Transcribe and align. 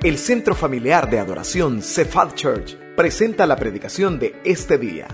El 0.00 0.16
Centro 0.16 0.54
Familiar 0.54 1.10
de 1.10 1.18
Adoración 1.18 1.82
Cephal 1.82 2.32
Church 2.36 2.76
presenta 2.94 3.48
la 3.48 3.56
predicación 3.56 4.20
de 4.20 4.40
este 4.44 4.78
día. 4.78 5.08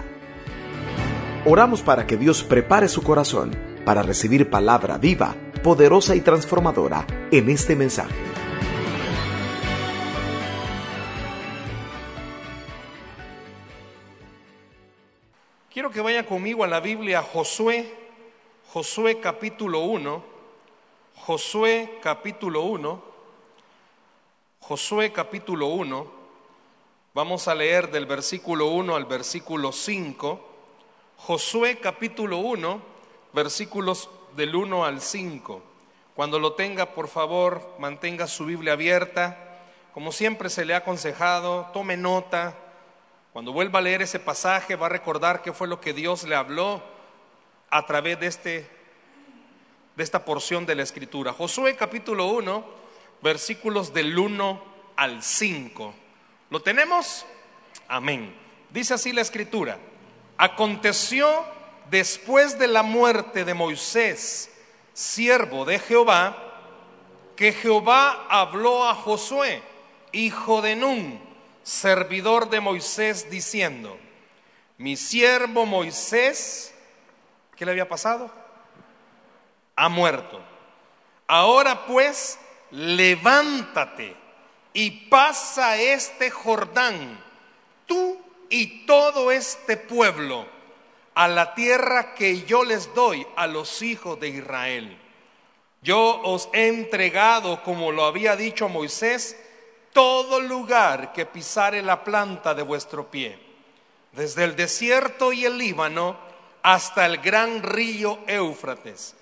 Oramos 1.46 1.80
para 1.80 2.06
que 2.06 2.18
Dios 2.18 2.44
prepare 2.44 2.88
su 2.88 3.02
corazón 3.02 3.56
para 3.86 4.02
recibir 4.02 4.50
palabra 4.50 4.98
viva, 4.98 5.36
poderosa 5.62 6.14
y 6.14 6.20
transformadora 6.20 7.06
en 7.30 7.48
este 7.48 7.74
mensaje. 7.76 8.14
Quiero 15.72 15.90
que 15.90 16.02
vaya 16.02 16.26
conmigo 16.26 16.62
a 16.62 16.66
la 16.68 16.80
Biblia 16.80 17.22
Josué, 17.22 17.90
Josué 18.70 19.18
capítulo 19.18 19.80
1, 19.80 20.24
Josué 21.14 22.00
capítulo 22.02 22.64
1, 22.64 23.13
Josué 24.66 25.12
capítulo 25.12 25.66
1, 25.66 26.10
vamos 27.12 27.48
a 27.48 27.54
leer 27.54 27.90
del 27.90 28.06
versículo 28.06 28.68
1 28.68 28.96
al 28.96 29.04
versículo 29.04 29.72
5, 29.72 30.40
Josué 31.18 31.80
capítulo 31.80 32.38
1, 32.38 32.80
versículos 33.34 34.08
del 34.34 34.56
1 34.56 34.86
al 34.86 35.02
5. 35.02 35.62
Cuando 36.16 36.38
lo 36.38 36.54
tenga, 36.54 36.94
por 36.94 37.08
favor, 37.08 37.74
mantenga 37.78 38.26
su 38.26 38.46
Biblia 38.46 38.72
abierta. 38.72 39.60
Como 39.92 40.12
siempre 40.12 40.48
se 40.48 40.64
le 40.64 40.72
ha 40.72 40.78
aconsejado, 40.78 41.68
tome 41.74 41.98
nota. 41.98 42.56
Cuando 43.34 43.52
vuelva 43.52 43.80
a 43.80 43.82
leer 43.82 44.00
ese 44.00 44.18
pasaje, 44.18 44.76
va 44.76 44.86
a 44.86 44.88
recordar 44.88 45.42
qué 45.42 45.52
fue 45.52 45.68
lo 45.68 45.78
que 45.78 45.92
Dios 45.92 46.24
le 46.24 46.36
habló 46.36 46.82
a 47.68 47.84
través 47.84 48.18
de, 48.18 48.28
este, 48.28 48.70
de 49.94 50.02
esta 50.02 50.24
porción 50.24 50.64
de 50.64 50.74
la 50.74 50.84
Escritura. 50.84 51.34
Josué 51.34 51.76
capítulo 51.76 52.28
1, 52.28 52.83
versículos 53.24 53.94
del 53.94 54.18
1 54.18 54.62
al 54.96 55.22
5. 55.22 55.94
¿Lo 56.50 56.60
tenemos? 56.60 57.24
Amén. 57.88 58.36
Dice 58.68 58.92
así 58.92 59.14
la 59.14 59.22
Escritura. 59.22 59.78
Aconteció 60.36 61.26
después 61.90 62.58
de 62.58 62.68
la 62.68 62.82
muerte 62.82 63.46
de 63.46 63.54
Moisés, 63.54 64.52
siervo 64.92 65.64
de 65.64 65.78
Jehová, 65.78 66.36
que 67.34 67.52
Jehová 67.52 68.26
habló 68.28 68.86
a 68.86 68.94
Josué, 68.94 69.62
hijo 70.12 70.60
de 70.60 70.76
Nun, 70.76 71.18
servidor 71.62 72.50
de 72.50 72.60
Moisés, 72.60 73.30
diciendo, 73.30 73.96
mi 74.76 74.96
siervo 74.98 75.64
Moisés, 75.64 76.74
¿qué 77.56 77.64
le 77.64 77.70
había 77.70 77.88
pasado? 77.88 78.30
Ha 79.76 79.88
muerto. 79.88 80.42
Ahora 81.26 81.86
pues, 81.86 82.38
levántate 82.70 84.16
y 84.72 84.90
pasa 85.08 85.76
este 85.76 86.30
Jordán, 86.30 87.22
tú 87.86 88.18
y 88.50 88.86
todo 88.86 89.30
este 89.30 89.76
pueblo, 89.76 90.46
a 91.14 91.28
la 91.28 91.54
tierra 91.54 92.14
que 92.14 92.42
yo 92.42 92.64
les 92.64 92.92
doy 92.94 93.26
a 93.36 93.46
los 93.46 93.82
hijos 93.82 94.18
de 94.18 94.28
Israel. 94.28 94.98
Yo 95.80 96.20
os 96.22 96.48
he 96.52 96.68
entregado, 96.68 97.62
como 97.62 97.92
lo 97.92 98.04
había 98.04 98.36
dicho 98.36 98.68
Moisés, 98.68 99.36
todo 99.92 100.40
lugar 100.40 101.12
que 101.12 101.24
pisare 101.24 101.82
la 101.82 102.02
planta 102.02 102.54
de 102.54 102.62
vuestro 102.62 103.10
pie, 103.10 103.38
desde 104.12 104.44
el 104.44 104.56
desierto 104.56 105.32
y 105.32 105.44
el 105.44 105.56
Líbano 105.56 106.16
hasta 106.62 107.06
el 107.06 107.18
gran 107.18 107.62
río 107.62 108.18
Éufrates, 108.26 109.14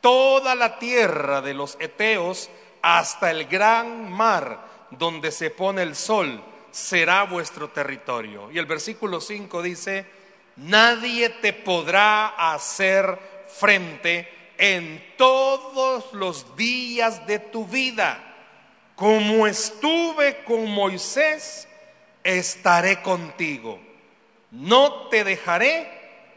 toda 0.00 0.54
la 0.54 0.78
tierra 0.78 1.40
de 1.40 1.54
los 1.54 1.76
Eteos 1.80 2.50
hasta 2.82 3.30
el 3.30 3.46
gran 3.46 4.10
mar 4.10 4.66
donde 4.90 5.30
se 5.30 5.50
pone 5.50 5.82
el 5.82 5.94
sol, 5.94 6.42
será 6.70 7.24
vuestro 7.24 7.68
territorio. 7.68 8.50
Y 8.50 8.58
el 8.58 8.66
versículo 8.66 9.20
5 9.20 9.62
dice, 9.62 10.06
nadie 10.56 11.30
te 11.30 11.52
podrá 11.52 12.52
hacer 12.52 13.18
frente 13.48 14.28
en 14.56 15.14
todos 15.16 16.12
los 16.12 16.56
días 16.56 17.26
de 17.26 17.38
tu 17.38 17.66
vida. 17.66 18.24
Como 18.94 19.46
estuve 19.46 20.42
con 20.44 20.68
Moisés, 20.70 21.68
estaré 22.24 23.00
contigo. 23.00 23.78
No 24.50 25.08
te 25.08 25.24
dejaré 25.24 25.88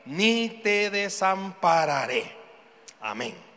ni 0.05 0.49
te 0.63 0.89
desampararé. 0.89 2.31
Amén. 2.99 3.50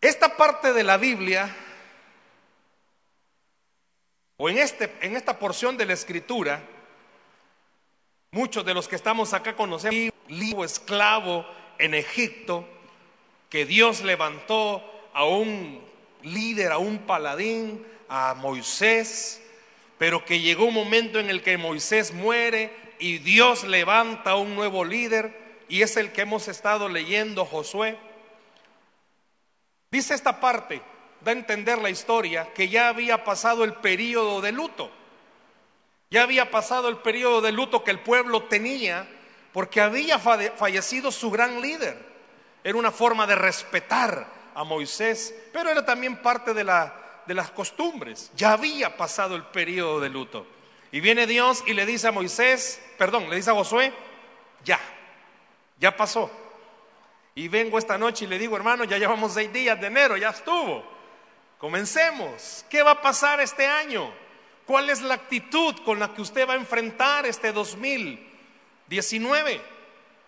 Esta 0.00 0.36
parte 0.36 0.72
de 0.72 0.84
la 0.84 0.96
Biblia, 0.96 1.52
o 4.36 4.48
en, 4.48 4.58
este, 4.58 4.94
en 5.00 5.16
esta 5.16 5.40
porción 5.40 5.76
de 5.76 5.86
la 5.86 5.94
escritura, 5.94 6.62
muchos 8.30 8.64
de 8.64 8.74
los 8.74 8.86
que 8.86 8.94
estamos 8.94 9.32
acá 9.32 9.56
conocemos 9.56 10.14
un 10.28 10.64
esclavo 10.64 11.44
en 11.78 11.94
Egipto, 11.94 12.64
que 13.50 13.66
Dios 13.66 14.02
levantó 14.02 14.84
a 15.12 15.24
un 15.24 15.84
líder, 16.22 16.70
a 16.70 16.78
un 16.78 16.98
paladín, 16.98 17.84
a 18.08 18.34
Moisés, 18.34 19.42
pero 19.98 20.24
que 20.24 20.38
llegó 20.38 20.66
un 20.66 20.74
momento 20.74 21.18
en 21.18 21.28
el 21.28 21.42
que 21.42 21.58
Moisés 21.58 22.12
muere 22.12 22.72
y 23.00 23.18
Dios 23.18 23.64
levanta 23.64 24.30
a 24.30 24.36
un 24.36 24.54
nuevo 24.54 24.84
líder, 24.84 25.36
y 25.68 25.82
es 25.82 25.96
el 25.96 26.12
que 26.12 26.20
hemos 26.20 26.46
estado 26.46 26.88
leyendo, 26.88 27.44
Josué. 27.44 27.98
Dice 29.90 30.14
esta 30.14 30.40
parte, 30.40 30.82
da 31.20 31.32
a 31.32 31.34
entender 31.34 31.78
la 31.78 31.90
historia, 31.90 32.52
que 32.52 32.68
ya 32.68 32.88
había 32.88 33.24
pasado 33.24 33.64
el 33.64 33.74
periodo 33.74 34.40
de 34.40 34.52
luto. 34.52 34.90
Ya 36.10 36.22
había 36.22 36.50
pasado 36.50 36.88
el 36.88 36.98
periodo 36.98 37.40
de 37.40 37.52
luto 37.52 37.84
que 37.84 37.90
el 37.90 38.00
pueblo 38.00 38.44
tenía 38.44 39.06
porque 39.52 39.80
había 39.80 40.18
fallecido 40.18 41.10
su 41.10 41.30
gran 41.30 41.60
líder. 41.60 41.98
Era 42.62 42.78
una 42.78 42.90
forma 42.90 43.26
de 43.26 43.34
respetar 43.34 44.26
a 44.54 44.64
Moisés, 44.64 45.34
pero 45.52 45.70
era 45.70 45.84
también 45.84 46.16
parte 46.22 46.54
de, 46.54 46.64
la, 46.64 46.94
de 47.26 47.34
las 47.34 47.50
costumbres. 47.50 48.30
Ya 48.36 48.52
había 48.52 48.96
pasado 48.96 49.36
el 49.36 49.44
periodo 49.44 50.00
de 50.00 50.08
luto. 50.08 50.46
Y 50.92 51.00
viene 51.00 51.26
Dios 51.26 51.62
y 51.66 51.74
le 51.74 51.86
dice 51.86 52.08
a 52.08 52.12
Moisés, 52.12 52.80
perdón, 52.96 53.28
le 53.28 53.36
dice 53.36 53.50
a 53.50 53.54
Josué, 53.54 53.92
ya, 54.64 54.80
ya 55.78 55.96
pasó. 55.96 56.30
Y 57.38 57.46
vengo 57.46 57.78
esta 57.78 57.96
noche 57.96 58.24
y 58.24 58.28
le 58.28 58.36
digo, 58.36 58.56
hermano, 58.56 58.82
ya 58.82 58.98
llevamos 58.98 59.32
seis 59.32 59.52
días 59.52 59.80
de 59.80 59.86
enero, 59.86 60.16
ya 60.16 60.30
estuvo. 60.30 60.84
Comencemos. 61.56 62.64
¿Qué 62.68 62.82
va 62.82 62.90
a 62.90 63.00
pasar 63.00 63.40
este 63.40 63.64
año? 63.64 64.12
¿Cuál 64.66 64.90
es 64.90 65.02
la 65.02 65.14
actitud 65.14 65.76
con 65.84 66.00
la 66.00 66.12
que 66.12 66.20
usted 66.20 66.48
va 66.48 66.54
a 66.54 66.56
enfrentar 66.56 67.26
este 67.26 67.52
2019? 67.52 69.62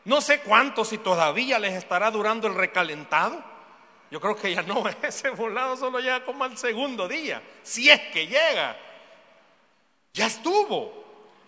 No 0.04 0.20
sé 0.20 0.38
cuánto, 0.42 0.84
si 0.84 0.98
todavía 0.98 1.58
les 1.58 1.74
estará 1.74 2.12
durando 2.12 2.46
el 2.46 2.54
recalentado. 2.54 3.42
Yo 4.08 4.20
creo 4.20 4.36
que 4.36 4.54
ya 4.54 4.62
no, 4.62 4.84
ese 5.02 5.30
volado 5.30 5.76
solo 5.76 5.98
llega 5.98 6.24
como 6.24 6.44
al 6.44 6.56
segundo 6.56 7.08
día, 7.08 7.42
si 7.64 7.90
es 7.90 8.00
que 8.12 8.28
llega. 8.28 8.76
Ya 10.14 10.26
estuvo. 10.26 11.00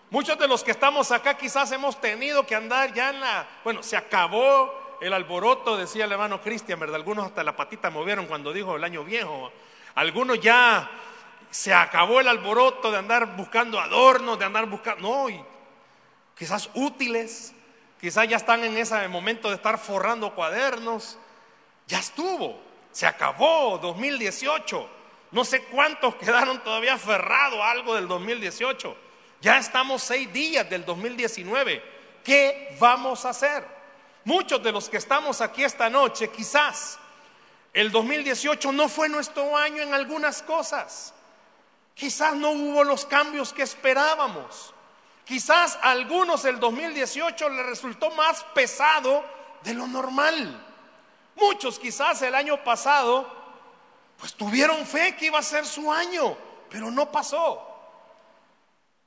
Muchos 0.09 0.37
de 0.37 0.49
los 0.49 0.61
que 0.61 0.71
estamos 0.71 1.09
acá 1.13 1.37
quizás 1.37 1.71
hemos 1.71 2.01
tenido 2.01 2.45
que 2.45 2.53
andar 2.53 2.93
ya 2.93 3.11
en 3.11 3.21
la, 3.21 3.47
bueno, 3.63 3.81
se 3.81 3.95
acabó 3.95 4.82
el 5.01 5.13
alboroto, 5.13 5.77
decía 5.77 6.05
el 6.05 6.11
hermano 6.11 6.41
Cristian, 6.41 6.79
¿verdad? 6.79 6.95
Algunos 6.95 7.25
hasta 7.25 7.43
la 7.43 7.55
patita 7.55 7.89
movieron 7.89 8.25
cuando 8.25 8.53
dijo 8.53 8.75
el 8.75 8.83
año 8.83 9.03
viejo. 9.03 9.51
Algunos 9.95 10.39
ya 10.39 10.89
se 11.51 11.73
acabó 11.73 12.19
el 12.19 12.27
alboroto 12.27 12.91
de 12.91 12.97
andar 12.97 13.35
buscando 13.35 13.79
adornos, 13.79 14.39
de 14.39 14.45
andar 14.45 14.65
buscando, 14.65 15.01
no, 15.07 15.45
quizás 16.37 16.69
útiles, 16.73 17.53
quizás 18.01 18.27
ya 18.27 18.37
están 18.37 18.63
en 18.63 18.77
ese 18.77 19.07
momento 19.07 19.49
de 19.49 19.55
estar 19.55 19.77
forrando 19.77 20.33
cuadernos. 20.33 21.17
Ya 21.87 21.99
estuvo, 21.99 22.59
se 22.91 23.05
acabó 23.05 23.77
2018. 23.77 24.89
No 25.31 25.43
sé 25.43 25.63
cuántos 25.65 26.15
quedaron 26.15 26.63
todavía 26.63 26.93
aferrados 26.93 27.59
a 27.59 27.71
algo 27.71 27.95
del 27.95 28.07
2018. 28.07 28.95
Ya 29.41 29.57
estamos 29.57 30.01
seis 30.01 30.31
días 30.31 30.69
del 30.69 30.85
2019. 30.85 31.83
¿Qué 32.23 32.77
vamos 32.79 33.25
a 33.25 33.29
hacer? 33.29 33.72
Muchos 34.25 34.63
de 34.63 34.71
los 34.71 34.89
que 34.89 34.97
estamos 34.97 35.41
aquí 35.41 35.63
esta 35.63 35.89
noche, 35.89 36.29
quizás 36.29 36.97
el 37.73 37.91
2018 37.91 38.71
no 38.71 38.87
fue 38.87 39.09
nuestro 39.09 39.57
año 39.57 39.81
en 39.81 39.93
algunas 39.93 40.41
cosas. 40.41 41.13
Quizás 41.95 42.35
no 42.35 42.51
hubo 42.51 42.83
los 42.83 43.05
cambios 43.05 43.51
que 43.51 43.63
esperábamos. 43.63 44.73
Quizás 45.25 45.77
a 45.81 45.91
algunos 45.91 46.45
el 46.45 46.59
2018 46.59 47.49
le 47.49 47.63
resultó 47.63 48.11
más 48.11 48.43
pesado 48.53 49.23
de 49.63 49.73
lo 49.73 49.87
normal. 49.87 50.65
Muchos 51.35 51.79
quizás 51.79 52.21
el 52.21 52.35
año 52.35 52.63
pasado 52.63 53.43
pues 54.17 54.33
tuvieron 54.33 54.85
fe 54.85 55.15
que 55.15 55.25
iba 55.25 55.39
a 55.39 55.43
ser 55.43 55.65
su 55.65 55.91
año, 55.91 56.37
pero 56.69 56.91
no 56.91 57.11
pasó. 57.11 57.69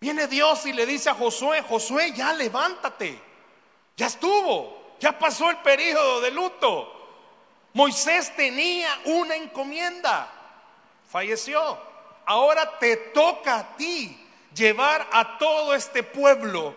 Viene 0.01 0.27
Dios 0.27 0.67
y 0.67 0.73
le 0.73 0.85
dice 0.85 1.09
a 1.09 1.15
Josué, 1.15 1.63
Josué, 1.63 2.13
ya 2.13 2.33
levántate, 2.33 3.21
ya 3.97 4.07
estuvo, 4.07 4.86
ya 5.01 5.19
pasó 5.19 5.51
el 5.51 5.59
periodo 5.59 6.21
de 6.21 6.31
luto. 6.31 6.93
Moisés 7.73 8.35
tenía 8.35 8.89
una 9.05 9.37
encomienda, 9.37 10.31
falleció. 11.11 11.79
ahora 12.25 12.79
te 12.79 12.97
toca 12.97 13.59
a 13.59 13.77
ti 13.77 14.27
llevar 14.55 15.07
a 15.13 15.39
todo 15.39 15.75
este 15.75 16.03
pueblo 16.03 16.75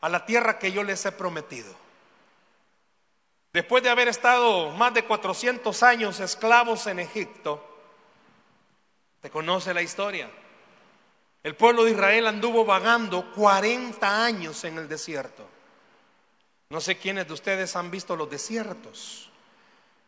a 0.00 0.08
la 0.08 0.24
tierra 0.24 0.58
que 0.58 0.70
yo 0.70 0.84
les 0.84 1.04
he 1.04 1.12
prometido. 1.12 1.74
Después 3.52 3.82
de 3.82 3.90
haber 3.90 4.08
estado 4.08 4.70
más 4.72 4.94
de 4.94 5.04
400 5.04 5.82
años 5.82 6.20
esclavos 6.20 6.86
en 6.86 7.00
Egipto, 7.00 7.62
te 9.20 9.30
conoce 9.30 9.74
la 9.74 9.82
historia. 9.82 10.30
El 11.42 11.56
pueblo 11.56 11.84
de 11.84 11.92
Israel 11.92 12.26
anduvo 12.26 12.64
vagando 12.64 13.32
40 13.32 14.24
años 14.24 14.62
en 14.64 14.78
el 14.78 14.88
desierto. 14.88 15.55
No 16.68 16.80
sé 16.80 16.96
quiénes 16.96 17.28
de 17.28 17.34
ustedes 17.34 17.76
han 17.76 17.90
visto 17.90 18.16
los 18.16 18.28
desiertos. 18.28 19.30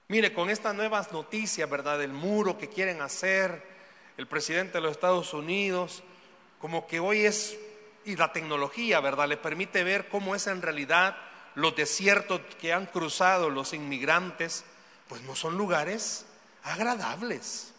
Mire, 0.08 0.32
con 0.32 0.50
estas 0.50 0.74
nuevas 0.74 1.12
noticias, 1.12 1.68
¿verdad? 1.68 1.98
Del 1.98 2.12
muro 2.12 2.58
que 2.58 2.68
quieren 2.68 3.00
hacer 3.02 3.62
el 4.16 4.26
presidente 4.26 4.74
de 4.74 4.80
los 4.80 4.92
Estados 4.92 5.32
Unidos, 5.34 6.02
como 6.60 6.86
que 6.86 6.98
hoy 6.98 7.26
es, 7.26 7.56
y 8.04 8.16
la 8.16 8.32
tecnología, 8.32 9.00
¿verdad? 9.00 9.28
Le 9.28 9.36
permite 9.36 9.84
ver 9.84 10.08
cómo 10.08 10.34
es 10.34 10.46
en 10.48 10.62
realidad 10.62 11.16
los 11.54 11.76
desiertos 11.76 12.40
que 12.60 12.72
han 12.72 12.86
cruzado 12.86 13.50
los 13.50 13.72
inmigrantes, 13.72 14.64
pues 15.08 15.22
no 15.22 15.36
son 15.36 15.56
lugares 15.56 16.26
agradables. 16.64 17.74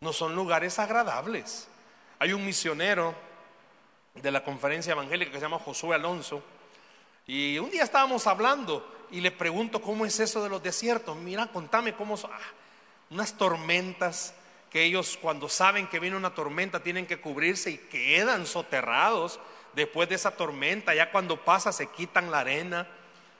No 0.00 0.12
son 0.12 0.34
lugares 0.34 0.78
agradables. 0.78 1.68
Hay 2.18 2.32
un 2.32 2.44
misionero 2.44 3.14
de 4.14 4.30
la 4.30 4.44
conferencia 4.44 4.92
evangélica 4.92 5.30
que 5.30 5.38
se 5.38 5.44
llama 5.44 5.58
Josué 5.58 5.94
Alonso, 5.94 6.42
y 7.26 7.58
un 7.58 7.70
día 7.70 7.84
estábamos 7.84 8.26
hablando 8.26 8.86
y 9.10 9.20
le 9.20 9.30
pregunto 9.30 9.80
cómo 9.80 10.06
es 10.06 10.18
eso 10.20 10.42
de 10.42 10.48
los 10.48 10.62
desiertos. 10.62 11.16
Mira, 11.16 11.46
contame 11.46 11.94
cómo 11.94 12.16
son 12.16 12.32
ah, 12.32 12.38
unas 13.10 13.36
tormentas 13.36 14.34
que 14.70 14.84
ellos 14.84 15.18
cuando 15.20 15.48
saben 15.48 15.86
que 15.86 16.00
viene 16.00 16.16
una 16.16 16.34
tormenta 16.34 16.82
tienen 16.82 17.06
que 17.06 17.20
cubrirse 17.20 17.70
y 17.70 17.78
quedan 17.78 18.46
soterrados 18.46 19.38
después 19.74 20.08
de 20.08 20.14
esa 20.14 20.30
tormenta. 20.32 20.94
Ya 20.94 21.10
cuando 21.10 21.44
pasa 21.44 21.72
se 21.72 21.88
quitan 21.88 22.30
la 22.30 22.40
arena. 22.40 22.88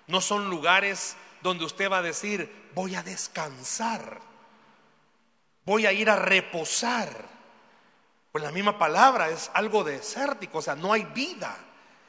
No 0.07 0.21
son 0.21 0.51
lugares 0.51 1.17
donde 1.43 1.65
usted 1.65 1.91
va 1.91 1.99
a 1.99 2.03
decir, 2.03 2.71
voy 2.75 2.95
a 2.95 3.03
descansar, 3.03 4.21
voy 5.65 5.87
a 5.87 5.93
ir 5.93 6.11
a 6.11 6.17
reposar. 6.17 7.09
Pues 8.31 8.45
la 8.45 8.53
misma 8.53 8.79
palabra 8.79 9.31
es 9.31 9.51
algo 9.55 9.85
desértico, 9.85 10.59
o 10.59 10.63
sea, 10.63 10.75
no 10.75 10.93
hay 10.93 11.05
vida 11.05 11.57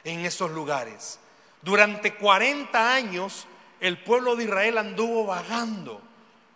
en 0.04 0.26
esos 0.26 0.52
lugares. 0.52 1.20
Durante 1.64 2.16
40 2.16 2.94
años 2.94 3.48
el 3.80 3.98
pueblo 3.98 4.36
de 4.36 4.46
Israel 4.46 4.78
anduvo 4.78 5.26
vagando 5.26 6.02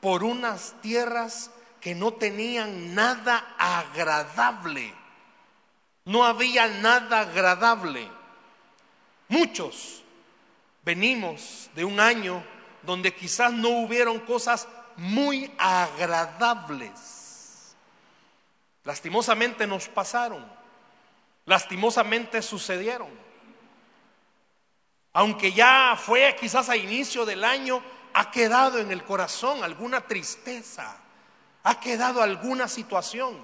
por 0.02 0.24
unas 0.24 0.76
tierras 0.82 1.52
que 1.82 1.96
no 1.96 2.14
tenían 2.14 2.94
nada 2.94 3.56
agradable. 3.58 4.94
No 6.06 6.24
había 6.24 6.68
nada 6.68 7.22
agradable. 7.22 8.08
Muchos 9.30 10.04
venimos 10.84 11.70
de 11.76 11.86
un 11.86 12.00
año 12.00 12.44
donde 12.84 13.14
quizás 13.14 13.52
no 13.52 13.70
hubieron 13.70 14.20
cosas 14.20 14.68
muy 14.96 15.52
agradables. 15.58 17.76
Lastimosamente 18.84 19.68
nos 19.68 19.88
pasaron. 19.90 20.46
Lastimosamente 21.46 22.42
sucedieron. 22.42 23.27
Aunque 25.18 25.52
ya 25.52 25.98
fue 26.00 26.36
quizás 26.40 26.70
a 26.70 26.78
inicio 26.78 27.26
del 27.26 27.44
año, 27.44 27.82
ha 28.14 28.30
quedado 28.30 28.78
en 28.78 28.92
el 28.92 29.04
corazón 29.04 29.64
alguna 29.64 30.02
tristeza 30.02 31.02
ha 31.68 31.80
quedado 31.82 32.22
alguna 32.22 32.68
situación. 32.68 33.36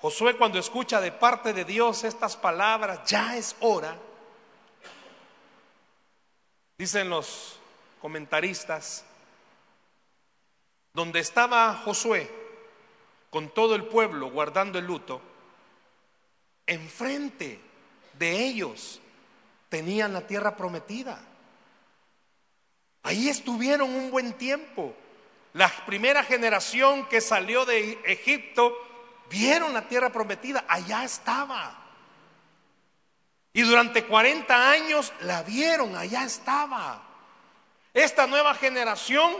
Josué 0.00 0.36
cuando 0.36 0.58
escucha 0.58 0.98
de 0.98 1.12
parte 1.12 1.52
de 1.52 1.66
Dios 1.66 2.04
estas 2.04 2.36
palabras, 2.38 3.04
ya 3.06 3.36
es 3.36 3.54
hora, 3.60 3.96
dicen 6.76 7.10
los 7.10 7.60
comentaristas, 8.00 9.04
donde 10.94 11.20
estaba 11.20 11.76
Josué 11.84 12.28
con 13.28 13.50
todo 13.50 13.74
el 13.76 13.84
pueblo 13.84 14.30
guardando 14.30 14.80
el 14.80 14.86
luto, 14.86 15.20
enfrente 16.66 17.60
de 18.14 18.46
ellos 18.46 19.01
tenían 19.72 20.12
la 20.12 20.20
tierra 20.26 20.54
prometida. 20.54 21.18
Ahí 23.04 23.30
estuvieron 23.30 23.88
un 23.88 24.10
buen 24.10 24.34
tiempo. 24.34 24.94
La 25.54 25.66
primera 25.86 26.22
generación 26.24 27.08
que 27.08 27.22
salió 27.22 27.64
de 27.64 27.98
Egipto 28.04 28.76
vieron 29.30 29.72
la 29.72 29.88
tierra 29.88 30.12
prometida, 30.12 30.66
allá 30.68 31.04
estaba. 31.04 31.74
Y 33.54 33.62
durante 33.62 34.04
40 34.04 34.70
años 34.70 35.10
la 35.22 35.42
vieron, 35.42 35.96
allá 35.96 36.24
estaba. 36.24 37.02
Esta 37.94 38.26
nueva 38.26 38.54
generación 38.54 39.32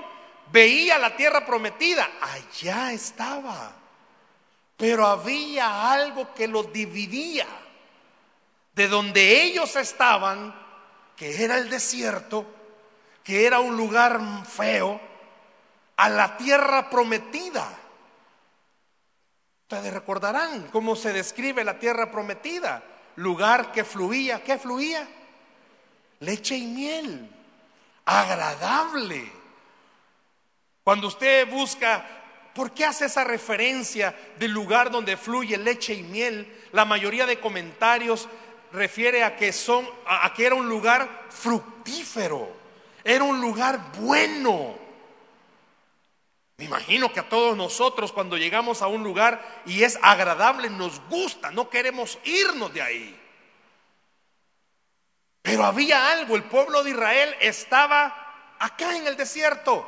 veía 0.50 0.96
la 0.96 1.14
tierra 1.14 1.44
prometida, 1.44 2.08
allá 2.22 2.90
estaba. 2.90 3.70
Pero 4.78 5.06
había 5.06 5.92
algo 5.92 6.32
que 6.32 6.48
los 6.48 6.72
dividía 6.72 7.46
de 8.74 8.88
donde 8.88 9.42
ellos 9.42 9.76
estaban, 9.76 10.54
que 11.16 11.44
era 11.44 11.58
el 11.58 11.68
desierto, 11.68 12.46
que 13.22 13.46
era 13.46 13.60
un 13.60 13.76
lugar 13.76 14.20
feo, 14.46 15.00
a 15.96 16.08
la 16.08 16.36
tierra 16.36 16.90
prometida. 16.90 17.78
Ustedes 19.62 19.92
recordarán 19.92 20.68
cómo 20.68 20.96
se 20.96 21.12
describe 21.12 21.64
la 21.64 21.78
tierra 21.78 22.10
prometida. 22.10 22.82
Lugar 23.16 23.72
que 23.72 23.84
fluía, 23.84 24.42
¿qué 24.42 24.58
fluía? 24.58 25.06
Leche 26.20 26.56
y 26.56 26.66
miel. 26.66 27.30
Agradable. 28.04 29.30
Cuando 30.82 31.06
usted 31.06 31.48
busca, 31.48 32.04
¿por 32.54 32.72
qué 32.72 32.84
hace 32.84 33.06
esa 33.06 33.22
referencia 33.22 34.14
del 34.38 34.50
lugar 34.50 34.90
donde 34.90 35.16
fluye 35.16 35.56
leche 35.56 35.94
y 35.94 36.02
miel? 36.02 36.68
La 36.72 36.84
mayoría 36.84 37.26
de 37.26 37.38
comentarios 37.38 38.28
refiere 38.72 39.24
a 39.24 39.36
que 39.36 39.52
son, 39.52 39.88
a 40.06 40.32
que 40.32 40.46
era 40.46 40.54
un 40.54 40.68
lugar 40.68 41.26
fructífero. 41.30 42.48
Era 43.04 43.24
un 43.24 43.40
lugar 43.40 43.92
bueno 43.98 44.82
me 46.62 46.66
imagino 46.66 47.12
que 47.12 47.18
a 47.18 47.28
todos 47.28 47.56
nosotros 47.56 48.12
cuando 48.12 48.36
llegamos 48.36 48.82
a 48.82 48.86
un 48.86 49.02
lugar 49.02 49.62
y 49.66 49.82
es 49.82 49.98
agradable, 50.00 50.70
nos 50.70 51.00
gusta, 51.08 51.50
no 51.50 51.68
queremos 51.68 52.20
irnos 52.22 52.72
de 52.72 52.80
ahí. 52.80 53.20
Pero 55.42 55.64
había 55.64 56.12
algo, 56.12 56.36
el 56.36 56.44
pueblo 56.44 56.84
de 56.84 56.90
Israel 56.90 57.34
estaba 57.40 58.54
acá 58.60 58.96
en 58.96 59.08
el 59.08 59.16
desierto 59.16 59.84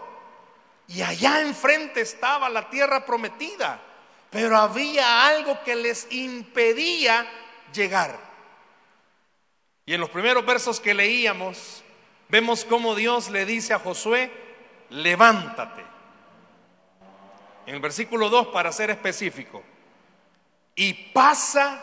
y 0.89 1.03
allá 1.03 1.43
enfrente 1.43 2.01
estaba 2.01 2.49
la 2.49 2.69
tierra 2.69 3.07
prometida, 3.07 3.81
pero 4.29 4.57
había 4.57 5.29
algo 5.29 5.63
que 5.63 5.77
les 5.77 6.11
impedía 6.11 7.25
llegar. 7.73 8.19
Y 9.87 9.95
en 9.95 10.01
los 10.01 10.11
primeros 10.11 10.45
versos 10.47 10.81
que 10.81 10.95
leíamos, 10.95 11.83
vemos 12.29 12.65
cómo 12.65 12.95
Dios 12.95 13.31
le 13.31 13.45
dice 13.45 13.75
a 13.75 13.79
Josué, 13.79 14.33
levántate 14.91 15.85
en 17.67 17.75
el 17.75 17.81
versículo 17.81 18.29
2 18.29 18.49
para 18.49 18.73
ser 18.73 18.91
específico, 18.91 19.63
y 20.75 20.93
pasa 20.93 21.83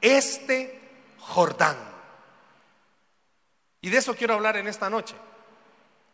este 0.00 0.80
Jordán. 1.18 1.76
Y 3.80 3.88
de 3.88 3.98
eso 3.98 4.14
quiero 4.14 4.34
hablar 4.34 4.56
en 4.56 4.68
esta 4.68 4.90
noche, 4.90 5.14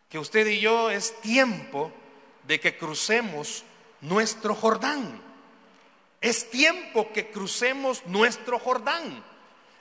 que 0.08 0.18
usted 0.18 0.46
y 0.46 0.60
yo 0.60 0.90
es 0.90 1.20
tiempo 1.20 1.92
de 2.44 2.60
que 2.60 2.76
crucemos 2.76 3.64
nuestro 4.00 4.54
Jordán. 4.54 5.20
Es 6.20 6.50
tiempo 6.50 7.12
que 7.12 7.30
crucemos 7.30 8.06
nuestro 8.06 8.58
Jordán. 8.58 9.24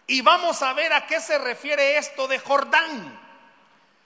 Y 0.07 0.21
vamos 0.21 0.61
a 0.61 0.73
ver 0.73 0.93
a 0.93 1.07
qué 1.07 1.19
se 1.19 1.37
refiere 1.37 1.97
esto 1.97 2.27
de 2.27 2.39
Jordán. 2.39 3.19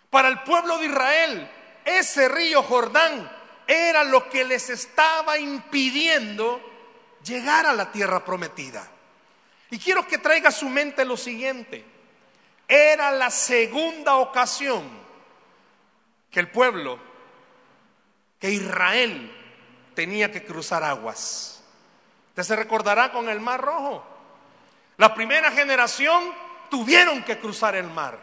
Para 0.09 0.29
el 0.29 0.41
pueblo 0.43 0.77
de 0.77 0.85
Israel, 0.85 1.51
ese 1.85 2.29
río 2.29 2.63
Jordán 2.63 3.29
era 3.67 4.03
lo 4.03 4.29
que 4.29 4.43
les 4.45 4.69
estaba 4.69 5.37
impidiendo 5.37 6.61
llegar 7.23 7.65
a 7.65 7.73
la 7.73 7.91
tierra 7.91 8.23
prometida. 8.23 8.89
Y 9.71 9.77
quiero 9.77 10.07
que 10.07 10.17
traiga 10.17 10.49
a 10.49 10.53
su 10.53 10.69
mente 10.69 11.05
lo 11.05 11.17
siguiente. 11.17 11.85
Era 12.67 13.11
la 13.11 13.29
segunda 13.29 14.15
ocasión 14.17 14.89
que 16.31 16.39
el 16.39 16.49
pueblo, 16.49 16.99
que 18.39 18.49
Israel 18.51 19.35
tenía 19.95 20.31
que 20.31 20.43
cruzar 20.43 20.83
aguas. 20.83 21.63
Usted 22.29 22.43
se 22.43 22.55
recordará 22.55 23.11
con 23.11 23.29
el 23.29 23.41
Mar 23.41 23.61
Rojo. 23.61 24.03
La 24.99 25.15
primera 25.15 25.49
generación 25.51 26.25
tuvieron 26.69 27.23
que 27.23 27.39
cruzar 27.39 27.73
el 27.73 27.87
mar. 27.87 28.19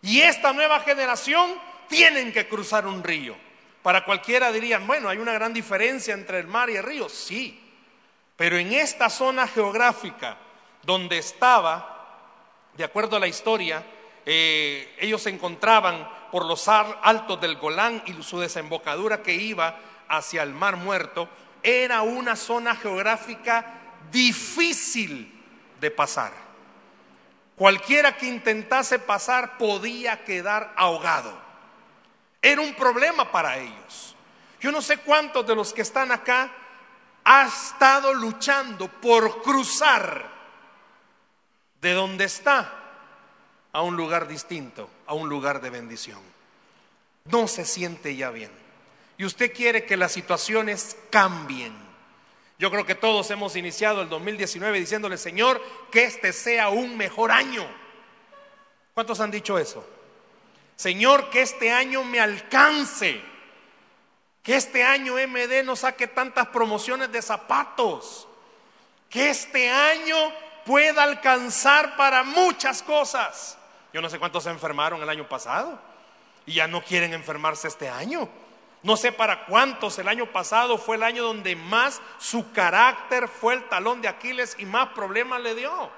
Y 0.00 0.22
esta 0.22 0.50
nueva 0.54 0.80
generación 0.80 1.50
tienen 1.88 2.32
que 2.32 2.48
cruzar 2.48 2.86
un 2.86 3.04
río. 3.04 3.36
Para 3.82 4.06
cualquiera 4.06 4.50
dirían, 4.50 4.86
bueno, 4.86 5.10
hay 5.10 5.18
una 5.18 5.34
gran 5.34 5.52
diferencia 5.52 6.14
entre 6.14 6.38
el 6.38 6.46
mar 6.46 6.70
y 6.70 6.76
el 6.76 6.84
río. 6.84 7.10
Sí, 7.10 7.60
pero 8.34 8.56
en 8.56 8.72
esta 8.72 9.10
zona 9.10 9.46
geográfica 9.46 10.38
donde 10.82 11.18
estaba, 11.18 12.16
de 12.78 12.84
acuerdo 12.84 13.16
a 13.16 13.20
la 13.20 13.28
historia, 13.28 13.84
eh, 14.24 14.96
ellos 15.00 15.20
se 15.20 15.28
encontraban 15.28 16.08
por 16.32 16.46
los 16.46 16.66
altos 16.66 17.38
del 17.42 17.56
Golán 17.56 18.02
y 18.06 18.22
su 18.22 18.40
desembocadura 18.40 19.22
que 19.22 19.34
iba 19.34 19.78
hacia 20.08 20.44
el 20.44 20.54
Mar 20.54 20.76
Muerto, 20.76 21.28
era 21.62 22.00
una 22.00 22.36
zona 22.36 22.74
geográfica 22.74 23.98
difícil 24.10 25.39
de 25.80 25.90
pasar. 25.90 26.32
Cualquiera 27.56 28.16
que 28.16 28.26
intentase 28.26 28.98
pasar 28.98 29.58
podía 29.58 30.24
quedar 30.24 30.72
ahogado. 30.76 31.38
Era 32.40 32.62
un 32.62 32.74
problema 32.74 33.30
para 33.30 33.58
ellos. 33.58 34.16
Yo 34.60 34.72
no 34.72 34.80
sé 34.80 34.98
cuántos 34.98 35.46
de 35.46 35.54
los 35.54 35.72
que 35.72 35.82
están 35.82 36.12
acá 36.12 36.50
ha 37.24 37.46
estado 37.46 38.14
luchando 38.14 38.88
por 38.88 39.42
cruzar 39.42 40.30
de 41.80 41.92
donde 41.92 42.24
está 42.24 42.72
a 43.72 43.82
un 43.82 43.96
lugar 43.96 44.26
distinto, 44.26 44.90
a 45.06 45.14
un 45.14 45.28
lugar 45.28 45.60
de 45.60 45.70
bendición. 45.70 46.20
No 47.26 47.46
se 47.46 47.64
siente 47.64 48.16
ya 48.16 48.30
bien. 48.30 48.50
Y 49.18 49.24
usted 49.24 49.52
quiere 49.52 49.84
que 49.84 49.96
las 49.96 50.12
situaciones 50.12 50.96
cambien. 51.10 51.89
Yo 52.60 52.70
creo 52.70 52.84
que 52.84 52.94
todos 52.94 53.30
hemos 53.30 53.56
iniciado 53.56 54.02
el 54.02 54.10
2019 54.10 54.80
diciéndole, 54.80 55.16
Señor, 55.16 55.62
que 55.90 56.04
este 56.04 56.30
sea 56.30 56.68
un 56.68 56.94
mejor 56.94 57.30
año. 57.30 57.66
¿Cuántos 58.92 59.18
han 59.20 59.30
dicho 59.30 59.58
eso? 59.58 59.82
Señor, 60.76 61.30
que 61.30 61.40
este 61.40 61.72
año 61.72 62.04
me 62.04 62.20
alcance. 62.20 63.22
Que 64.42 64.56
este 64.56 64.84
año 64.84 65.14
MD 65.14 65.64
no 65.64 65.74
saque 65.74 66.06
tantas 66.06 66.48
promociones 66.48 67.10
de 67.10 67.22
zapatos. 67.22 68.28
Que 69.08 69.30
este 69.30 69.70
año 69.70 70.16
pueda 70.66 71.04
alcanzar 71.04 71.96
para 71.96 72.24
muchas 72.24 72.82
cosas. 72.82 73.56
Yo 73.90 74.02
no 74.02 74.10
sé 74.10 74.18
cuántos 74.18 74.44
se 74.44 74.50
enfermaron 74.50 75.00
el 75.00 75.08
año 75.08 75.26
pasado 75.26 75.80
y 76.44 76.52
ya 76.52 76.66
no 76.66 76.84
quieren 76.84 77.14
enfermarse 77.14 77.68
este 77.68 77.88
año. 77.88 78.28
No 78.82 78.96
sé 78.96 79.12
para 79.12 79.44
cuántos 79.44 79.98
el 79.98 80.08
año 80.08 80.26
pasado 80.26 80.78
fue 80.78 80.96
el 80.96 81.02
año 81.02 81.22
donde 81.22 81.54
más 81.54 82.00
su 82.18 82.50
carácter 82.52 83.28
fue 83.28 83.54
el 83.54 83.68
talón 83.68 84.00
de 84.00 84.08
Aquiles 84.08 84.56
y 84.58 84.64
más 84.64 84.88
problemas 84.90 85.40
le 85.40 85.54
dio. 85.54 85.90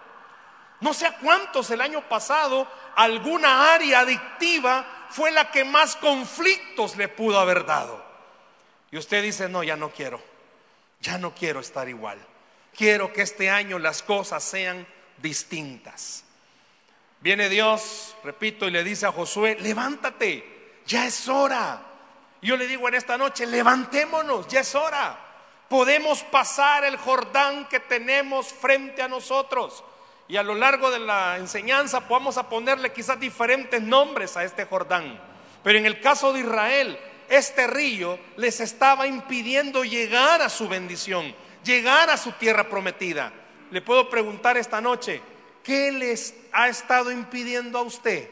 No 0.81 0.93
sé 0.93 1.07
a 1.07 1.17
cuántos 1.19 1.71
el 1.71 1.81
año 1.81 2.01
pasado 2.09 2.67
alguna 2.97 3.73
área 3.73 4.01
adictiva 4.01 5.07
fue 5.11 5.31
la 5.31 5.51
que 5.53 5.65
más 5.65 5.95
conflictos 5.95 6.97
le 6.97 7.07
pudo 7.07 7.39
haber 7.39 7.65
dado. 7.65 8.05
Y 8.91 8.99
usted 8.99 9.23
dice, 9.23 9.49
no, 9.49 9.63
ya 9.63 9.77
no 9.77 9.91
quiero, 9.91 10.21
ya 11.01 11.19
no 11.19 11.33
quiero 11.35 11.61
estar 11.61 11.89
igual. 11.89 12.19
Quiero 12.77 13.13
que 13.13 13.23
este 13.23 13.49
año 13.49 13.79
las 13.79 14.03
cosas 14.03 14.43
sean 14.43 14.85
distintas. 15.19 16.25
Viene 17.21 17.49
Dios, 17.49 18.17
repito, 18.25 18.67
y 18.67 18.73
le 18.73 18.83
dice 18.83 19.07
a 19.07 19.13
Josué, 19.13 19.57
levántate, 19.61 20.81
ya 20.85 21.07
es 21.07 21.29
hora. 21.29 21.92
Yo 22.43 22.57
le 22.57 22.67
digo 22.67 22.89
en 22.89 22.95
esta 22.95 23.17
noche, 23.17 23.47
levantémonos, 23.47 24.49
ya 24.49 24.61
es 24.61 24.75
hora. 24.75 25.19
Podemos 25.69 26.23
pasar 26.25 26.85
el 26.85 26.99
Jordán 26.99 27.67
que 27.69 27.81
tenemos 27.81 28.53
frente 28.53 29.01
a 29.01 29.09
nosotros. 29.09 29.83
Y 30.29 30.37
a 30.37 30.43
lo 30.43 30.55
largo 30.55 30.91
de 30.91 30.99
la 30.99 31.39
enseñanza 31.39 32.07
podemos 32.07 32.37
a 32.37 32.49
ponerle 32.49 32.93
quizás 32.93 33.19
diferentes 33.19 33.81
nombres 33.81 34.37
a 34.37 34.45
este 34.45 34.67
Jordán. 34.67 35.19
Pero 35.63 35.79
en 35.79 35.87
el 35.87 36.01
caso 36.01 36.33
de 36.33 36.41
Israel, 36.41 36.99
este 37.29 37.67
río 37.67 38.19
les 38.37 38.61
estaba 38.61 39.07
impidiendo 39.07 39.85
llegar 39.85 40.43
a 40.43 40.49
su 40.49 40.69
bendición, 40.69 41.35
llegar 41.65 42.11
a 42.11 42.17
su 42.17 42.33
tierra 42.33 42.69
prometida. 42.69 43.33
Le 43.71 43.81
puedo 43.81 44.11
preguntar 44.11 44.59
esta 44.59 44.81
noche, 44.81 45.23
¿Qué 45.63 45.93
les 45.93 46.35
ha 46.53 46.69
estado 46.69 47.11
impidiendo 47.13 47.79
a 47.79 47.83
usted 47.83 48.29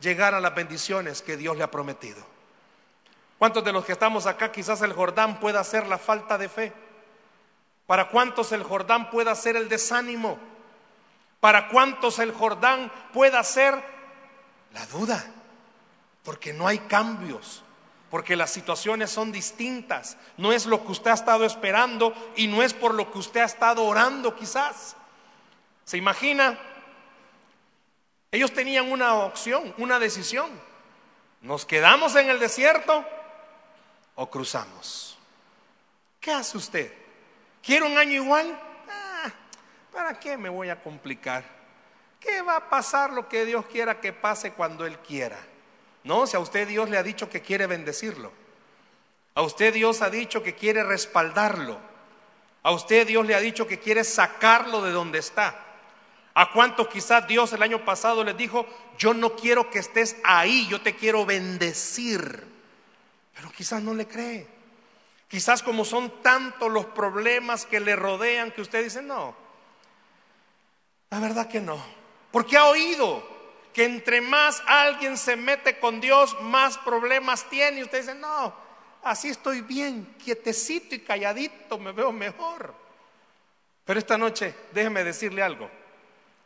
llegar 0.00 0.34
a 0.34 0.40
las 0.40 0.54
bendiciones 0.54 1.20
que 1.20 1.36
Dios 1.36 1.56
le 1.56 1.64
ha 1.64 1.70
prometido? 1.70 2.33
¿Cuántos 3.44 3.62
de 3.62 3.74
los 3.74 3.84
que 3.84 3.92
estamos 3.92 4.24
acá 4.24 4.50
quizás 4.50 4.80
el 4.80 4.94
Jordán 4.94 5.38
pueda 5.38 5.62
ser 5.64 5.86
la 5.86 5.98
falta 5.98 6.38
de 6.38 6.48
fe? 6.48 6.72
¿Para 7.86 8.08
cuántos 8.08 8.52
el 8.52 8.62
Jordán 8.62 9.10
pueda 9.10 9.34
ser 9.34 9.54
el 9.54 9.68
desánimo? 9.68 10.38
¿Para 11.40 11.68
cuántos 11.68 12.18
el 12.20 12.32
Jordán 12.32 12.90
pueda 13.12 13.44
ser 13.44 13.74
la 14.72 14.86
duda? 14.86 15.22
Porque 16.22 16.54
no 16.54 16.66
hay 16.66 16.78
cambios, 16.78 17.62
porque 18.08 18.34
las 18.34 18.48
situaciones 18.48 19.10
son 19.10 19.30
distintas. 19.30 20.16
No 20.38 20.50
es 20.50 20.64
lo 20.64 20.82
que 20.82 20.92
usted 20.92 21.10
ha 21.10 21.12
estado 21.12 21.44
esperando 21.44 22.14
y 22.36 22.46
no 22.46 22.62
es 22.62 22.72
por 22.72 22.94
lo 22.94 23.12
que 23.12 23.18
usted 23.18 23.42
ha 23.42 23.44
estado 23.44 23.84
orando 23.84 24.34
quizás. 24.34 24.96
¿Se 25.84 25.98
imagina? 25.98 26.58
Ellos 28.32 28.54
tenían 28.54 28.90
una 28.90 29.16
opción, 29.16 29.74
una 29.76 29.98
decisión. 29.98 30.48
¿Nos 31.42 31.66
quedamos 31.66 32.16
en 32.16 32.30
el 32.30 32.38
desierto 32.38 33.04
o 34.16 34.30
cruzamos? 34.30 35.18
¿Qué 36.20 36.32
hace 36.32 36.56
usted? 36.56 36.92
¿Quiere 37.62 37.86
un 37.86 37.98
año 37.98 38.22
igual? 38.22 38.58
Ah, 38.88 39.32
¿Para 39.92 40.18
qué 40.18 40.36
me 40.36 40.48
voy 40.48 40.70
a 40.70 40.82
complicar? 40.82 41.44
¿Qué 42.20 42.42
va 42.42 42.56
a 42.56 42.70
pasar 42.70 43.12
lo 43.12 43.28
que 43.28 43.44
Dios 43.44 43.66
quiera 43.66 44.00
que 44.00 44.12
pase 44.12 44.52
cuando 44.52 44.86
Él 44.86 44.98
quiera? 44.98 45.38
No, 46.04 46.26
si 46.26 46.36
a 46.36 46.40
usted 46.40 46.66
Dios 46.66 46.88
le 46.88 46.96
ha 46.96 47.02
dicho 47.02 47.28
que 47.28 47.42
quiere 47.42 47.66
bendecirlo. 47.66 48.32
A 49.34 49.42
usted 49.42 49.74
Dios 49.74 50.00
ha 50.00 50.10
dicho 50.10 50.42
que 50.42 50.54
quiere 50.54 50.84
respaldarlo. 50.84 51.78
A 52.62 52.70
usted 52.70 53.06
Dios 53.06 53.26
le 53.26 53.34
ha 53.34 53.40
dicho 53.40 53.66
que 53.66 53.78
quiere 53.78 54.04
sacarlo 54.04 54.80
de 54.82 54.92
donde 54.92 55.18
está. 55.18 55.60
¿A 56.34 56.50
cuántos 56.52 56.88
quizás 56.88 57.26
Dios 57.26 57.52
el 57.52 57.62
año 57.62 57.84
pasado 57.84 58.24
les 58.24 58.36
dijo, 58.36 58.66
yo 58.98 59.14
no 59.14 59.36
quiero 59.36 59.70
que 59.70 59.78
estés 59.78 60.16
ahí, 60.24 60.66
yo 60.68 60.80
te 60.80 60.96
quiero 60.96 61.26
bendecir? 61.26 62.53
Pero 63.34 63.50
quizás 63.50 63.82
no 63.82 63.94
le 63.94 64.06
cree. 64.06 64.46
Quizás 65.28 65.62
como 65.62 65.84
son 65.84 66.22
tantos 66.22 66.70
los 66.70 66.86
problemas 66.86 67.66
que 67.66 67.80
le 67.80 67.96
rodean 67.96 68.52
que 68.52 68.62
usted 68.62 68.84
dice, 68.84 69.02
no, 69.02 69.34
la 71.10 71.18
verdad 71.18 71.48
que 71.48 71.60
no. 71.60 71.82
Porque 72.30 72.56
ha 72.56 72.66
oído 72.66 73.24
que 73.72 73.84
entre 73.84 74.20
más 74.20 74.62
alguien 74.66 75.16
se 75.16 75.36
mete 75.36 75.78
con 75.78 76.00
Dios, 76.00 76.36
más 76.42 76.78
problemas 76.78 77.48
tiene. 77.50 77.80
Y 77.80 77.82
usted 77.82 78.00
dice, 78.00 78.14
no, 78.14 78.54
así 79.02 79.28
estoy 79.28 79.60
bien, 79.60 80.14
quietecito 80.22 80.94
y 80.94 81.00
calladito, 81.00 81.78
me 81.78 81.92
veo 81.92 82.12
mejor. 82.12 82.74
Pero 83.84 83.98
esta 83.98 84.16
noche, 84.16 84.54
déjeme 84.72 85.04
decirle 85.04 85.42
algo. 85.42 85.68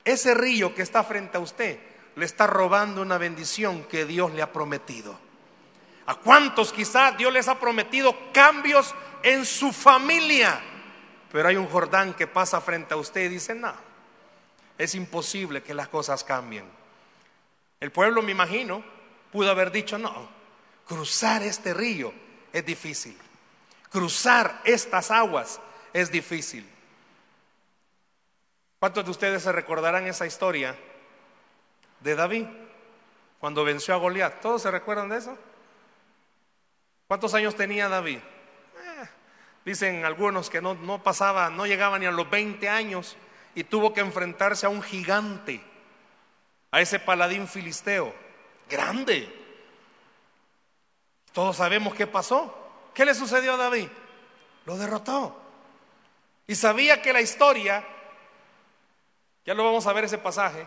Ese 0.04 0.34
río 0.34 0.74
que 0.74 0.82
está 0.82 1.04
frente 1.04 1.36
a 1.36 1.40
usted 1.40 1.78
le 2.16 2.24
está 2.24 2.46
robando 2.46 3.02
una 3.02 3.18
bendición 3.18 3.84
que 3.84 4.06
Dios 4.06 4.32
le 4.32 4.42
ha 4.42 4.52
prometido. 4.52 5.18
¿A 6.08 6.14
cuántos 6.14 6.72
quizás 6.72 7.18
Dios 7.18 7.30
les 7.30 7.48
ha 7.48 7.60
prometido 7.60 8.16
cambios 8.32 8.94
en 9.22 9.44
su 9.44 9.74
familia? 9.74 10.58
Pero 11.30 11.46
hay 11.46 11.56
un 11.56 11.66
Jordán 11.68 12.14
que 12.14 12.26
pasa 12.26 12.62
frente 12.62 12.94
a 12.94 12.96
usted 12.96 13.26
y 13.26 13.28
dice, 13.28 13.54
no, 13.54 13.74
es 14.78 14.94
imposible 14.94 15.62
que 15.62 15.74
las 15.74 15.88
cosas 15.88 16.24
cambien. 16.24 16.64
El 17.78 17.92
pueblo, 17.92 18.22
me 18.22 18.32
imagino, 18.32 18.82
pudo 19.30 19.50
haber 19.50 19.70
dicho, 19.70 19.98
no, 19.98 20.30
cruzar 20.86 21.42
este 21.42 21.74
río 21.74 22.14
es 22.54 22.64
difícil. 22.64 23.14
Cruzar 23.90 24.62
estas 24.64 25.10
aguas 25.10 25.60
es 25.92 26.10
difícil. 26.10 26.66
¿Cuántos 28.78 29.04
de 29.04 29.10
ustedes 29.10 29.42
se 29.42 29.52
recordarán 29.52 30.06
esa 30.06 30.24
historia 30.24 30.74
de 32.00 32.14
David 32.14 32.46
cuando 33.40 33.62
venció 33.62 33.92
a 33.92 33.98
Goliat? 33.98 34.40
¿Todos 34.40 34.62
se 34.62 34.70
recuerdan 34.70 35.10
de 35.10 35.18
eso? 35.18 35.36
¿Cuántos 37.08 37.34
años 37.34 37.56
tenía 37.56 37.88
David? 37.88 38.18
Eh, 38.18 39.08
dicen 39.64 40.04
algunos 40.04 40.48
que 40.48 40.62
no, 40.62 40.74
no 40.74 41.02
pasaba, 41.02 41.50
no 41.50 41.66
llegaba 41.66 41.98
ni 41.98 42.06
a 42.06 42.12
los 42.12 42.30
20 42.30 42.68
años 42.68 43.16
y 43.56 43.64
tuvo 43.64 43.92
que 43.92 44.00
enfrentarse 44.00 44.66
a 44.66 44.68
un 44.68 44.82
gigante, 44.82 45.60
a 46.70 46.80
ese 46.80 47.00
paladín 47.00 47.48
filisteo, 47.48 48.14
grande. 48.70 49.34
Todos 51.32 51.56
sabemos 51.56 51.94
qué 51.94 52.06
pasó. 52.06 52.54
¿Qué 52.94 53.04
le 53.04 53.14
sucedió 53.14 53.54
a 53.54 53.56
David? 53.56 53.88
Lo 54.64 54.76
derrotó. 54.76 55.40
Y 56.46 56.54
sabía 56.54 57.02
que 57.02 57.12
la 57.12 57.20
historia 57.20 57.84
ya 59.48 59.54
lo 59.54 59.64
vamos 59.64 59.86
a 59.86 59.94
ver 59.94 60.04
ese 60.04 60.18
pasaje, 60.18 60.66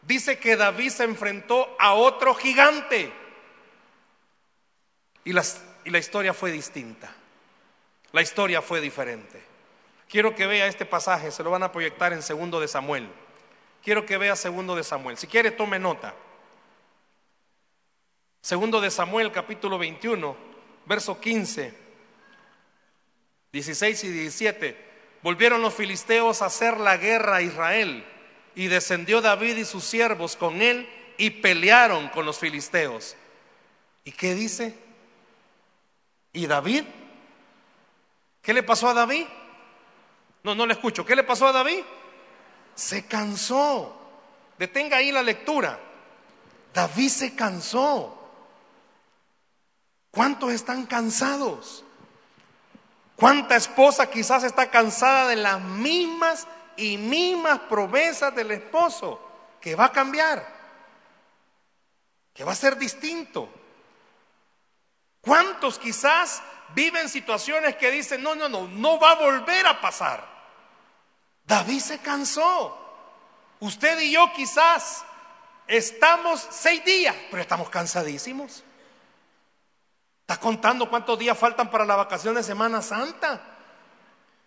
dice 0.00 0.38
que 0.38 0.56
David 0.56 0.88
se 0.88 1.04
enfrentó 1.04 1.76
a 1.78 1.92
otro 1.92 2.34
gigante. 2.34 3.12
Y, 5.22 5.34
y 5.86 5.90
la 5.90 5.98
historia 5.98 6.34
fue 6.34 6.50
distinta. 6.50 7.14
La 8.10 8.20
historia 8.20 8.60
fue 8.60 8.80
diferente. 8.80 9.40
Quiero 10.08 10.34
que 10.34 10.46
vea 10.46 10.66
este 10.66 10.84
pasaje, 10.84 11.30
se 11.30 11.44
lo 11.44 11.50
van 11.50 11.62
a 11.62 11.70
proyectar 11.70 12.12
en 12.12 12.22
segundo 12.22 12.58
de 12.58 12.66
Samuel. 12.66 13.08
Quiero 13.84 14.04
que 14.04 14.18
vea 14.18 14.34
segundo 14.34 14.74
de 14.74 14.82
Samuel. 14.82 15.16
Si 15.16 15.28
quiere, 15.28 15.52
tome 15.52 15.78
nota. 15.78 16.12
Segundo 18.40 18.80
de 18.80 18.90
Samuel, 18.90 19.30
capítulo 19.30 19.78
21, 19.78 20.36
verso 20.86 21.20
15, 21.20 21.72
16 23.52 24.04
y 24.04 24.08
17. 24.08 24.86
Volvieron 25.22 25.62
los 25.62 25.74
filisteos 25.74 26.42
a 26.42 26.46
hacer 26.46 26.80
la 26.80 26.96
guerra 26.96 27.36
a 27.36 27.42
Israel 27.42 28.04
y 28.56 28.66
descendió 28.66 29.20
David 29.20 29.56
y 29.56 29.64
sus 29.64 29.84
siervos 29.84 30.34
con 30.34 30.62
él 30.62 30.88
y 31.16 31.30
pelearon 31.30 32.08
con 32.08 32.26
los 32.26 32.40
filisteos. 32.40 33.14
¿Y 34.02 34.10
qué 34.10 34.34
dice? 34.34 34.85
¿Y 36.36 36.46
David? 36.46 36.84
¿Qué 38.42 38.52
le 38.52 38.62
pasó 38.62 38.90
a 38.90 38.94
David? 38.94 39.26
No, 40.42 40.54
no 40.54 40.66
le 40.66 40.74
escucho. 40.74 41.04
¿Qué 41.04 41.16
le 41.16 41.24
pasó 41.24 41.48
a 41.48 41.52
David? 41.52 41.82
Se 42.74 43.06
cansó. 43.06 43.98
Detenga 44.58 44.98
ahí 44.98 45.10
la 45.10 45.22
lectura. 45.22 45.80
David 46.74 47.08
se 47.08 47.34
cansó. 47.34 48.12
¿Cuántos 50.10 50.52
están 50.52 50.84
cansados? 50.84 51.82
¿Cuánta 53.16 53.56
esposa 53.56 54.10
quizás 54.10 54.44
está 54.44 54.70
cansada 54.70 55.28
de 55.28 55.36
las 55.36 55.58
mismas 55.58 56.46
y 56.76 56.98
mismas 56.98 57.60
promesas 57.60 58.34
del 58.36 58.50
esposo 58.50 59.22
que 59.58 59.74
va 59.74 59.86
a 59.86 59.92
cambiar? 59.92 60.46
Que 62.34 62.44
va 62.44 62.52
a 62.52 62.56
ser 62.56 62.76
distinto. 62.76 63.48
¿Cuántos 65.26 65.80
quizás 65.80 66.40
viven 66.72 67.08
situaciones 67.08 67.74
que 67.74 67.90
dicen, 67.90 68.22
no, 68.22 68.36
no, 68.36 68.48
no, 68.48 68.68
no 68.68 69.00
va 69.00 69.10
a 69.10 69.14
volver 69.16 69.66
a 69.66 69.80
pasar? 69.80 70.24
David 71.44 71.80
se 71.80 71.98
cansó. 71.98 72.78
Usted 73.58 73.98
y 73.98 74.12
yo 74.12 74.32
quizás 74.34 75.04
estamos 75.66 76.46
seis 76.50 76.84
días, 76.84 77.16
pero 77.28 77.42
estamos 77.42 77.68
cansadísimos. 77.70 78.62
Está 80.20 80.38
contando 80.38 80.88
cuántos 80.88 81.18
días 81.18 81.36
faltan 81.36 81.70
para 81.72 81.84
la 81.84 81.96
vacación 81.96 82.36
de 82.36 82.44
Semana 82.44 82.80
Santa. 82.80 83.40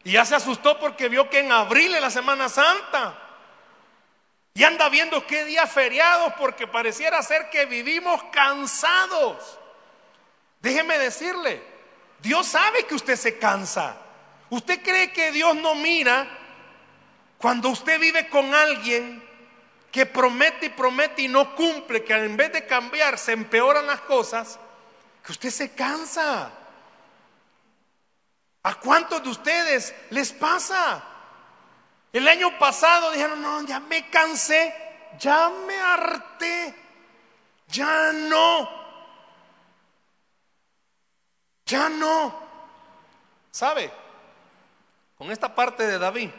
Y 0.05 0.13
ya 0.13 0.23
se 0.23 0.35
asustó 0.35 0.79
porque 0.79 1.09
vio 1.09 1.29
que 1.29 1.39
en 1.39 1.51
abril 1.51 1.93
es 1.93 2.01
la 2.01 2.09
Semana 2.09 2.47
Santa. 2.47 3.19
Y 4.53 4.63
anda 4.63 4.87
viendo 4.87 5.27
qué 5.27 5.43
días 5.43 5.69
feriados 5.69 6.33
porque 6.37 6.67
pareciera 6.67 7.21
ser 7.21 7.49
que 7.49 7.65
vivimos 7.65 8.23
cansados. 8.31 9.59
Déjeme 10.61 10.97
decirle, 10.97 11.61
Dios 12.19 12.47
sabe 12.47 12.85
que 12.85 12.95
usted 12.95 13.15
se 13.15 13.37
cansa. 13.37 13.95
¿Usted 14.49 14.81
cree 14.81 15.11
que 15.13 15.31
Dios 15.31 15.55
no 15.55 15.75
mira 15.75 16.27
cuando 17.37 17.69
usted 17.69 17.99
vive 17.99 18.27
con 18.29 18.53
alguien 18.53 19.23
que 19.91 20.05
promete 20.05 20.67
y 20.67 20.69
promete 20.69 21.23
y 21.23 21.27
no 21.27 21.55
cumple, 21.55 22.03
que 22.03 22.13
en 22.13 22.37
vez 22.37 22.51
de 22.51 22.65
cambiar 22.65 23.17
se 23.17 23.31
empeoran 23.31 23.87
las 23.87 24.01
cosas, 24.01 24.59
que 25.25 25.31
usted 25.31 25.49
se 25.49 25.71
cansa. 25.71 26.51
¿A 28.63 28.75
cuántos 28.75 29.23
de 29.23 29.29
ustedes 29.29 29.95
les 30.09 30.33
pasa? 30.33 31.03
El 32.11 32.27
año 32.27 32.57
pasado 32.59 33.11
dijeron, 33.11 33.41
no, 33.41 33.61
ya 33.63 33.79
me 33.79 34.09
cansé, 34.09 34.73
ya 35.17 35.49
me 35.65 35.79
harté, 35.79 36.75
ya 37.67 38.11
no, 38.11 38.78
ya 41.69 41.87
no. 41.89 42.35
¿Sabe? 43.51 43.91
Con 45.17 45.31
esta 45.31 45.53
parte 45.53 45.85
de 45.87 45.97
David, 45.97 46.29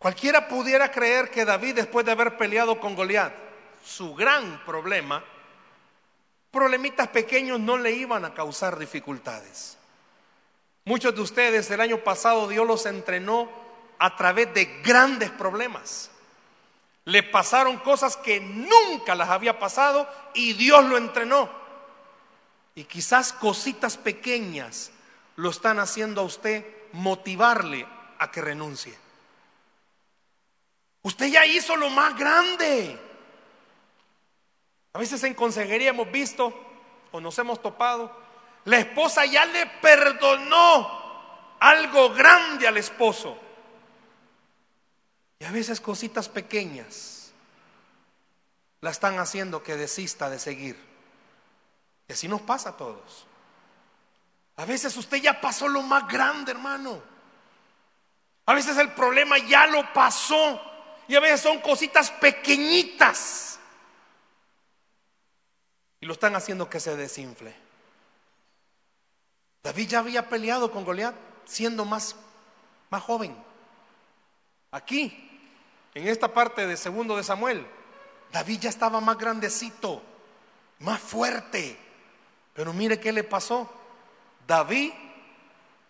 Cualquiera 0.00 0.48
pudiera 0.48 0.90
creer 0.90 1.30
que 1.30 1.44
David, 1.44 1.74
después 1.74 2.06
de 2.06 2.12
haber 2.12 2.38
peleado 2.38 2.80
con 2.80 2.96
Goliat, 2.96 3.34
su 3.84 4.14
gran 4.14 4.64
problema, 4.64 5.22
problemitas 6.50 7.08
pequeños 7.08 7.60
no 7.60 7.76
le 7.76 7.92
iban 7.92 8.24
a 8.24 8.32
causar 8.32 8.78
dificultades. 8.78 9.76
Muchos 10.86 11.14
de 11.14 11.20
ustedes 11.20 11.70
el 11.70 11.82
año 11.82 11.98
pasado 11.98 12.48
Dios 12.48 12.66
los 12.66 12.86
entrenó 12.86 13.50
a 13.98 14.16
través 14.16 14.54
de 14.54 14.80
grandes 14.82 15.30
problemas. 15.32 16.10
Le 17.04 17.22
pasaron 17.22 17.76
cosas 17.76 18.16
que 18.16 18.40
nunca 18.40 19.14
las 19.14 19.28
había 19.28 19.58
pasado 19.58 20.08
y 20.32 20.54
Dios 20.54 20.82
lo 20.86 20.96
entrenó. 20.96 21.59
Y 22.80 22.84
quizás 22.84 23.34
cositas 23.34 23.98
pequeñas 23.98 24.90
lo 25.36 25.50
están 25.50 25.78
haciendo 25.80 26.22
a 26.22 26.24
usted 26.24 26.64
motivarle 26.92 27.86
a 28.18 28.30
que 28.30 28.40
renuncie. 28.40 28.96
Usted 31.02 31.26
ya 31.26 31.44
hizo 31.44 31.76
lo 31.76 31.90
más 31.90 32.16
grande. 32.16 32.98
A 34.94 34.98
veces 34.98 35.22
en 35.24 35.34
consejería 35.34 35.90
hemos 35.90 36.10
visto 36.10 36.54
o 37.12 37.20
nos 37.20 37.38
hemos 37.38 37.60
topado, 37.60 38.16
la 38.64 38.78
esposa 38.78 39.26
ya 39.26 39.44
le 39.44 39.66
perdonó 39.82 41.58
algo 41.60 42.14
grande 42.14 42.66
al 42.66 42.78
esposo. 42.78 43.36
Y 45.38 45.44
a 45.44 45.50
veces 45.50 45.82
cositas 45.82 46.30
pequeñas 46.30 47.30
la 48.80 48.88
están 48.88 49.18
haciendo 49.18 49.62
que 49.62 49.76
desista 49.76 50.30
de 50.30 50.38
seguir. 50.38 50.89
Y 52.10 52.12
así 52.12 52.26
nos 52.26 52.40
pasa 52.40 52.70
a 52.70 52.76
todos. 52.76 53.24
A 54.56 54.64
veces 54.64 54.96
usted 54.96 55.18
ya 55.18 55.40
pasó 55.40 55.68
lo 55.68 55.80
más 55.82 56.08
grande, 56.08 56.50
hermano. 56.50 57.00
A 58.46 58.52
veces 58.52 58.76
el 58.78 58.90
problema 58.94 59.38
ya 59.38 59.68
lo 59.68 59.92
pasó. 59.92 60.60
Y 61.06 61.14
a 61.14 61.20
veces 61.20 61.40
son 61.40 61.60
cositas 61.60 62.10
pequeñitas. 62.10 63.60
Y 66.00 66.06
lo 66.06 66.14
están 66.14 66.34
haciendo 66.34 66.68
que 66.68 66.80
se 66.80 66.96
desinfle. 66.96 67.54
David 69.62 69.90
ya 69.90 70.00
había 70.00 70.28
peleado 70.28 70.72
con 70.72 70.84
Goliat 70.84 71.14
siendo 71.44 71.84
más, 71.84 72.16
más 72.90 73.04
joven. 73.04 73.36
Aquí, 74.72 75.30
en 75.94 76.08
esta 76.08 76.34
parte 76.34 76.66
de 76.66 76.76
segundo 76.76 77.16
de 77.16 77.22
Samuel, 77.22 77.64
David 78.32 78.62
ya 78.62 78.68
estaba 78.68 79.00
más 79.00 79.16
grandecito, 79.16 80.02
más 80.80 80.98
fuerte. 80.98 81.89
Pero 82.54 82.72
mire 82.72 83.00
qué 83.00 83.12
le 83.12 83.24
pasó. 83.24 83.70
David 84.46 84.92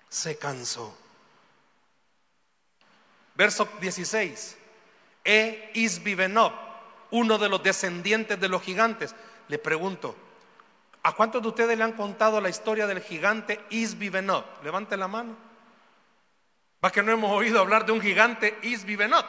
se 0.09 0.37
cansó. 0.37 0.97
Verso 3.35 3.67
16 3.81 4.59
e 5.25 5.71
Isbibenob, 5.75 6.53
uno 7.11 7.39
de 7.39 7.49
los 7.49 7.63
descendientes 7.63 8.39
de 8.39 8.49
los 8.49 8.63
gigantes. 8.63 9.15
Le 9.49 9.59
pregunto, 9.59 10.15
¿a 11.03 11.13
cuántos 11.15 11.41
de 11.43 11.49
ustedes 11.49 11.79
le 11.79 11.85
han 11.85 11.93
contado 11.93 12.41
la 12.41 12.49
historia 12.49 12.87
del 12.87 13.01
gigante 13.01 13.61
Isbibenob? 13.71 14.45
Levante 14.63 14.97
la 14.97 15.09
mano. 15.09 15.37
Va 16.85 16.91
que 16.91 17.03
no 17.03 17.13
hemos 17.13 17.31
oído 17.31 17.61
hablar 17.61 17.87
de 17.87 17.93
un 17.93 18.01
gigante 18.01 18.59
Isbibenob. 18.63 19.25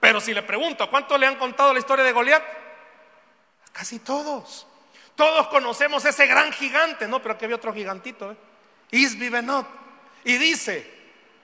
Pero 0.00 0.20
si 0.20 0.32
le 0.32 0.42
pregunto, 0.42 0.84
¿a 0.84 0.90
cuántos 0.90 1.18
le 1.18 1.26
han 1.26 1.36
contado 1.36 1.72
la 1.72 1.80
historia 1.80 2.04
de 2.04 2.12
Goliat? 2.12 2.42
Casi 3.72 3.98
todos. 3.98 4.66
Todos 5.18 5.48
conocemos 5.48 6.04
ese 6.04 6.28
gran 6.28 6.52
gigante, 6.52 7.08
no, 7.08 7.20
pero 7.20 7.34
aquí 7.34 7.44
había 7.44 7.56
otro 7.56 7.74
gigantito, 7.74 8.30
¿eh? 8.30 8.36
Isbibenob. 8.92 9.66
Y 10.22 10.38
dice, 10.38 10.88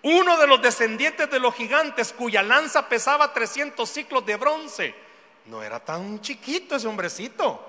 uno 0.03 0.37
de 0.37 0.47
los 0.47 0.63
descendientes 0.63 1.29
de 1.29 1.41
los 1.41 1.53
gigantes 1.57 2.13
cuya 2.13 2.45
lanza 2.45 2.89
pesaba 2.89 3.33
300 3.33 3.91
ciclos 3.91 4.25
de 4.25 4.37
bronce. 4.37 4.95
No 5.47 5.61
era 5.61 5.81
tan 5.81 6.21
chiquito 6.21 6.77
ese 6.77 6.87
hombrecito. 6.87 7.61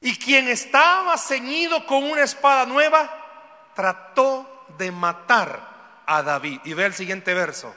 Y 0.00 0.18
quien 0.18 0.48
estaba 0.48 1.16
ceñido 1.18 1.86
con 1.86 2.02
una 2.02 2.22
espada 2.22 2.66
nueva, 2.66 3.70
trató 3.76 4.64
de 4.76 4.90
matar 4.90 6.02
a 6.04 6.20
David. 6.20 6.62
Y 6.64 6.74
ve 6.74 6.86
el 6.86 6.94
siguiente 6.94 7.32
verso. 7.32 7.72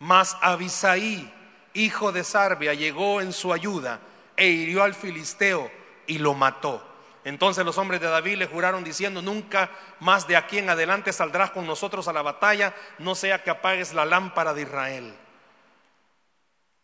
Mas 0.00 0.36
Abisaí, 0.40 1.32
hijo 1.74 2.10
de 2.10 2.24
Sarbia, 2.24 2.74
llegó 2.74 3.20
en 3.20 3.32
su 3.32 3.52
ayuda 3.52 4.00
e 4.36 4.48
hirió 4.48 4.82
al 4.82 4.94
filisteo 4.94 5.70
y 6.06 6.18
lo 6.18 6.34
mató. 6.34 6.82
Entonces 7.24 7.64
los 7.64 7.76
hombres 7.78 8.00
de 8.00 8.06
David 8.06 8.36
le 8.36 8.46
juraron 8.46 8.84
diciendo, 8.84 9.20
nunca 9.20 9.70
más 9.98 10.28
de 10.28 10.36
aquí 10.36 10.58
en 10.58 10.70
adelante 10.70 11.12
saldrás 11.12 11.50
con 11.50 11.66
nosotros 11.66 12.06
a 12.06 12.12
la 12.12 12.22
batalla, 12.22 12.74
no 12.98 13.16
sea 13.16 13.42
que 13.42 13.50
apagues 13.50 13.94
la 13.94 14.04
lámpara 14.04 14.54
de 14.54 14.62
Israel. 14.62 15.14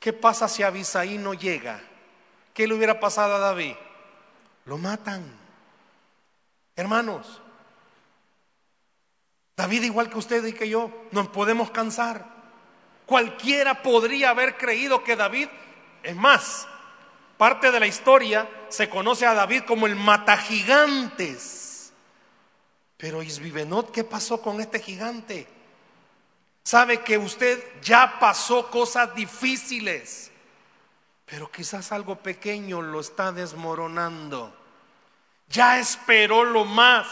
¿Qué 0.01 0.13
pasa 0.13 0.49
si 0.49 0.65
Abisaí 0.65 1.17
no 1.17 1.33
llega? 1.33 1.81
¿Qué 2.55 2.67
le 2.67 2.75
hubiera 2.75 2.99
pasado 2.99 3.37
a 3.37 3.39
David? 3.39 3.77
Lo 4.65 4.79
matan. 4.79 5.25
Hermanos, 6.75 7.41
David 9.57 9.85
igual 9.85 10.11
que 10.11 10.19
usted 10.19 10.45
y 10.45 10.53
que 10.55 10.69
yo, 10.69 10.91
nos 11.13 11.29
podemos 11.29 11.71
cansar. 11.71 12.27
Cualquiera 13.07 13.83
podría 13.83 14.31
haber 14.31 14.57
creído 14.57 15.05
que 15.05 15.15
David, 15.15 15.49
es 16.03 16.17
más, 16.17 16.67
parte 17.43 17.73
de 17.73 17.81
la 17.81 17.89
historia 17.89 18.49
se 18.69 18.89
conoce 18.89 19.27
a 19.27 19.35
David 19.35 19.65
como 19.67 19.89
el 19.89 19.97
matagigantes. 19.97 21.93
Pero 22.97 23.21
Isbibenot, 23.21 23.91
¿qué 23.91 24.05
pasó 24.05 24.41
con 24.41 24.61
este 24.61 24.79
gigante? 24.79 25.49
Sabe 26.63 27.01
que 27.01 27.19
usted 27.19 27.61
ya 27.83 28.21
pasó 28.21 28.71
cosas 28.71 29.13
difíciles, 29.17 30.31
pero 31.27 31.51
quizás 31.51 31.91
algo 31.91 32.15
pequeño 32.15 32.81
lo 32.81 33.01
está 33.01 33.33
desmoronando. 33.33 34.57
Ya 35.49 35.81
esperó 35.81 36.45
lo 36.45 36.65
más. 36.65 37.09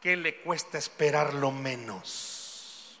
¿Qué 0.00 0.16
le 0.16 0.36
cuesta 0.36 0.78
esperar 0.78 1.34
lo 1.34 1.50
menos? 1.50 3.00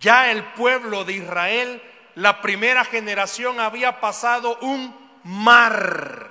Ya 0.00 0.32
el 0.32 0.44
pueblo 0.54 1.04
de 1.04 1.12
Israel, 1.12 1.80
la 2.14 2.40
primera 2.40 2.84
generación 2.84 3.60
había 3.60 4.00
pasado 4.00 4.58
un 4.60 4.94
mar. 5.24 6.30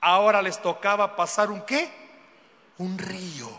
Ahora 0.00 0.42
les 0.42 0.60
tocaba 0.60 1.16
pasar 1.16 1.50
un 1.50 1.62
qué? 1.62 1.90
Un 2.78 2.98
río. 2.98 3.50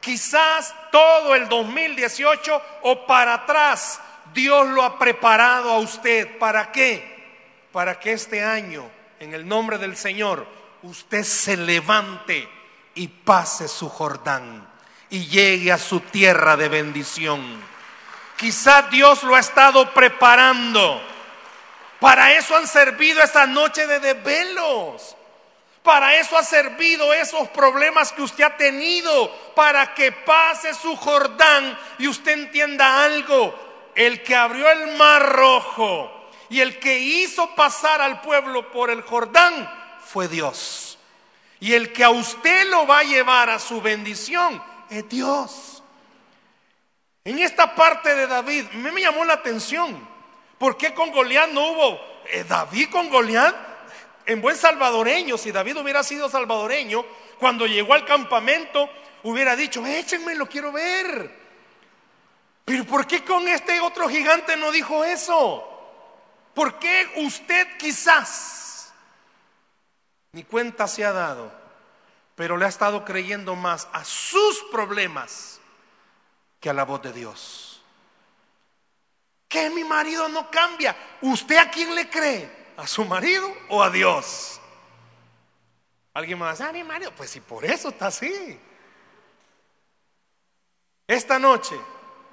Quizás 0.00 0.74
todo 0.90 1.34
el 1.34 1.48
2018 1.48 2.62
o 2.82 3.06
para 3.06 3.34
atrás 3.34 4.00
Dios 4.32 4.68
lo 4.68 4.82
ha 4.82 4.98
preparado 4.98 5.70
a 5.70 5.78
usted. 5.78 6.38
¿Para 6.38 6.72
qué? 6.72 7.66
Para 7.72 7.98
que 7.98 8.12
este 8.12 8.42
año, 8.42 8.88
en 9.18 9.34
el 9.34 9.46
nombre 9.46 9.78
del 9.78 9.96
Señor, 9.96 10.46
usted 10.82 11.24
se 11.24 11.56
levante 11.56 12.48
y 12.94 13.08
pase 13.08 13.68
su 13.68 13.88
Jordán 13.88 14.68
y 15.10 15.26
llegue 15.26 15.72
a 15.72 15.78
su 15.78 16.00
tierra 16.00 16.56
de 16.56 16.68
bendición. 16.68 17.60
Quizás 18.40 18.90
Dios 18.90 19.22
lo 19.22 19.34
ha 19.34 19.40
estado 19.40 19.92
preparando. 19.92 20.98
Para 22.00 22.32
eso 22.32 22.56
han 22.56 22.66
servido 22.66 23.22
esa 23.22 23.46
noche 23.46 23.86
de 23.86 24.00
desvelos. 24.00 25.14
Para 25.82 26.16
eso 26.16 26.38
ha 26.38 26.42
servido 26.42 27.12
esos 27.12 27.50
problemas 27.50 28.12
que 28.12 28.22
usted 28.22 28.44
ha 28.44 28.56
tenido, 28.56 29.30
para 29.54 29.92
que 29.92 30.10
pase 30.10 30.72
su 30.72 30.96
Jordán 30.96 31.78
y 31.98 32.08
usted 32.08 32.32
entienda 32.32 33.04
algo 33.04 33.54
el 33.94 34.22
que 34.22 34.34
abrió 34.34 34.70
el 34.70 34.96
mar 34.96 35.22
rojo 35.34 36.10
y 36.48 36.60
el 36.60 36.78
que 36.78 36.98
hizo 36.98 37.54
pasar 37.54 38.00
al 38.00 38.22
pueblo 38.22 38.70
por 38.72 38.88
el 38.88 39.02
Jordán 39.02 39.70
fue 40.02 40.28
Dios. 40.28 40.98
Y 41.60 41.74
el 41.74 41.92
que 41.92 42.04
a 42.04 42.10
usted 42.10 42.70
lo 42.70 42.86
va 42.86 43.00
a 43.00 43.04
llevar 43.04 43.50
a 43.50 43.58
su 43.58 43.82
bendición 43.82 44.62
es 44.88 45.06
Dios. 45.10 45.79
En 47.24 47.38
esta 47.38 47.74
parte 47.74 48.14
de 48.14 48.26
David 48.26 48.66
me, 48.72 48.92
me 48.92 49.02
llamó 49.02 49.24
la 49.24 49.34
atención. 49.34 50.08
¿Por 50.58 50.76
qué 50.76 50.94
con 50.94 51.10
Goliat 51.10 51.50
no 51.50 51.70
hubo 51.70 52.00
eh, 52.26 52.44
David 52.48 52.90
con 52.90 53.08
Goliat? 53.08 53.54
En 54.26 54.40
buen 54.40 54.56
salvadoreño, 54.56 55.36
si 55.38 55.50
David 55.50 55.78
hubiera 55.78 56.02
sido 56.02 56.28
salvadoreño, 56.28 57.04
cuando 57.38 57.66
llegó 57.66 57.94
al 57.94 58.04
campamento 58.04 58.88
hubiera 59.22 59.56
dicho, 59.56 59.84
échenme, 59.84 60.34
lo 60.34 60.48
quiero 60.48 60.72
ver. 60.72 61.38
Pero 62.64 62.84
¿por 62.84 63.06
qué 63.06 63.24
con 63.24 63.48
este 63.48 63.80
otro 63.80 64.08
gigante 64.08 64.56
no 64.56 64.70
dijo 64.70 65.04
eso? 65.04 65.66
¿Por 66.54 66.78
qué 66.78 67.10
usted 67.16 67.76
quizás 67.78 68.60
ni 70.32 70.44
cuenta 70.44 70.86
se 70.86 71.04
ha 71.04 71.12
dado, 71.12 71.52
pero 72.36 72.56
le 72.56 72.64
ha 72.64 72.68
estado 72.68 73.04
creyendo 73.04 73.56
más 73.56 73.88
a 73.92 74.04
sus 74.04 74.62
problemas 74.70 75.59
que 76.60 76.70
a 76.70 76.74
la 76.74 76.84
voz 76.84 77.02
de 77.02 77.12
Dios? 77.12 77.82
Que 79.48 79.70
mi 79.70 79.82
marido 79.82 80.28
no 80.28 80.50
cambia. 80.50 80.94
¿Usted 81.22 81.56
a 81.56 81.70
quién 81.70 81.94
le 81.94 82.08
cree? 82.08 82.72
¿A 82.76 82.86
su 82.86 83.04
marido 83.04 83.52
o 83.70 83.82
a 83.82 83.90
Dios? 83.90 84.60
Alguien 86.14 86.38
más, 86.38 86.60
a 86.60 86.68
ah, 86.68 86.72
mi 86.72 86.84
marido. 86.84 87.12
Pues 87.16 87.30
si 87.30 87.40
por 87.40 87.64
eso 87.64 87.88
está 87.88 88.08
así. 88.08 88.60
Esta 91.06 91.38
noche 91.38 91.74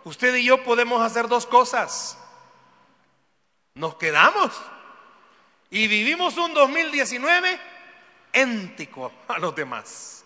usted 0.04 0.36
y 0.36 0.46
yo 0.46 0.64
podemos 0.64 1.02
hacer 1.02 1.28
dos 1.28 1.46
cosas. 1.46 2.18
Nos 3.74 3.96
quedamos 3.96 4.52
y 5.70 5.88
vivimos 5.88 6.38
un 6.38 6.54
2019 6.54 7.60
éntico 8.34 9.12
a 9.28 9.38
los 9.40 9.56
demás. 9.56 10.17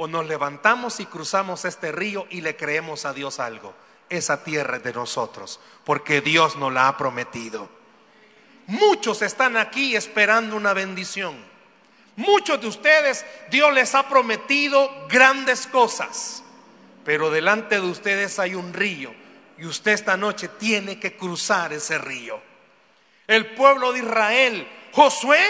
O 0.00 0.06
nos 0.08 0.26
levantamos 0.26 0.98
y 1.00 1.06
cruzamos 1.06 1.64
este 1.64 1.92
río 1.92 2.26
y 2.30 2.40
le 2.40 2.56
creemos 2.56 3.04
a 3.04 3.12
Dios 3.12 3.38
algo. 3.38 3.74
Esa 4.08 4.42
tierra 4.42 4.78
es 4.78 4.82
de 4.82 4.94
nosotros, 4.94 5.60
porque 5.84 6.20
Dios 6.20 6.56
nos 6.56 6.72
la 6.72 6.88
ha 6.88 6.96
prometido. 6.96 7.68
Muchos 8.66 9.22
están 9.22 9.56
aquí 9.56 9.94
esperando 9.94 10.56
una 10.56 10.72
bendición. 10.72 11.36
Muchos 12.16 12.60
de 12.60 12.68
ustedes, 12.68 13.24
Dios 13.50 13.72
les 13.72 13.94
ha 13.94 14.08
prometido 14.08 14.90
grandes 15.08 15.66
cosas 15.66 16.42
pero 17.04 17.30
delante 17.30 17.80
de 17.80 17.86
ustedes 17.86 18.38
hay 18.38 18.54
un 18.54 18.72
río 18.72 19.14
y 19.58 19.66
usted 19.66 19.92
esta 19.92 20.16
noche 20.16 20.48
tiene 20.58 20.98
que 20.98 21.16
cruzar 21.16 21.72
ese 21.72 21.98
río. 21.98 22.40
El 23.26 23.54
pueblo 23.54 23.92
de 23.92 24.00
Israel, 24.00 24.68
Josué, 24.92 25.40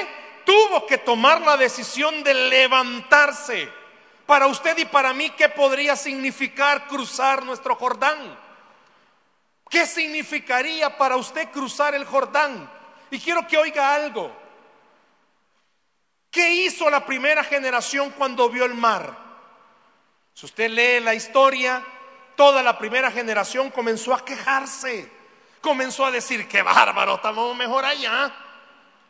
tuvo 0.45 0.87
que 0.87 0.99
tomar 0.99 1.41
la 1.43 1.57
decisión 1.57 2.23
de 2.23 2.35
levantarse. 2.35 3.69
Para 4.31 4.47
usted 4.47 4.79
y 4.79 4.85
para 4.85 5.13
mí, 5.13 5.31
¿qué 5.31 5.49
podría 5.49 5.97
significar 5.97 6.87
cruzar 6.87 7.45
nuestro 7.45 7.75
Jordán? 7.75 8.39
¿Qué 9.69 9.85
significaría 9.87 10.97
para 10.97 11.17
usted 11.17 11.51
cruzar 11.51 11.97
el 11.97 12.05
Jordán? 12.05 12.71
Y 13.11 13.19
quiero 13.19 13.45
que 13.49 13.59
oiga 13.59 13.93
algo. 13.93 14.31
¿Qué 16.31 16.49
hizo 16.49 16.89
la 16.89 17.05
primera 17.05 17.43
generación 17.43 18.11
cuando 18.11 18.49
vio 18.49 18.67
el 18.67 18.75
mar? 18.75 19.17
Si 20.33 20.47
usted 20.47 20.71
lee 20.71 21.01
la 21.01 21.13
historia, 21.13 21.85
toda 22.37 22.63
la 22.63 22.79
primera 22.79 23.11
generación 23.11 23.69
comenzó 23.73 24.15
a 24.15 24.25
quejarse, 24.25 25.11
comenzó 25.61 26.07
a 26.07 26.13
decir, 26.13 26.47
qué 26.47 26.63
bárbaro, 26.63 27.17
estamos 27.17 27.57
mejor 27.57 27.85
allá. 27.85 28.33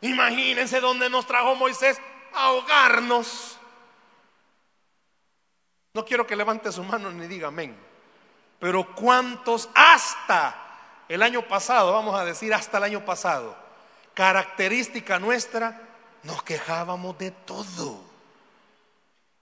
Imagínense 0.01 0.79
dónde 0.79 1.11
nos 1.11 1.27
trajo 1.27 1.53
Moisés 1.53 2.01
ahogarnos. 2.33 3.59
No 5.93 6.05
quiero 6.05 6.25
que 6.25 6.35
levante 6.35 6.71
su 6.71 6.83
mano 6.83 7.11
ni 7.11 7.27
diga 7.27 7.49
amén. 7.49 7.75
Pero 8.59 8.95
cuántos 8.95 9.69
hasta 9.73 10.55
el 11.09 11.21
año 11.21 11.47
pasado, 11.47 11.93
vamos 11.93 12.19
a 12.19 12.25
decir 12.25 12.53
hasta 12.53 12.77
el 12.77 12.83
año 12.83 13.05
pasado, 13.05 13.55
característica 14.13 15.19
nuestra, 15.19 15.81
nos 16.23 16.43
quejábamos 16.43 17.17
de 17.17 17.31
todo 17.31 18.11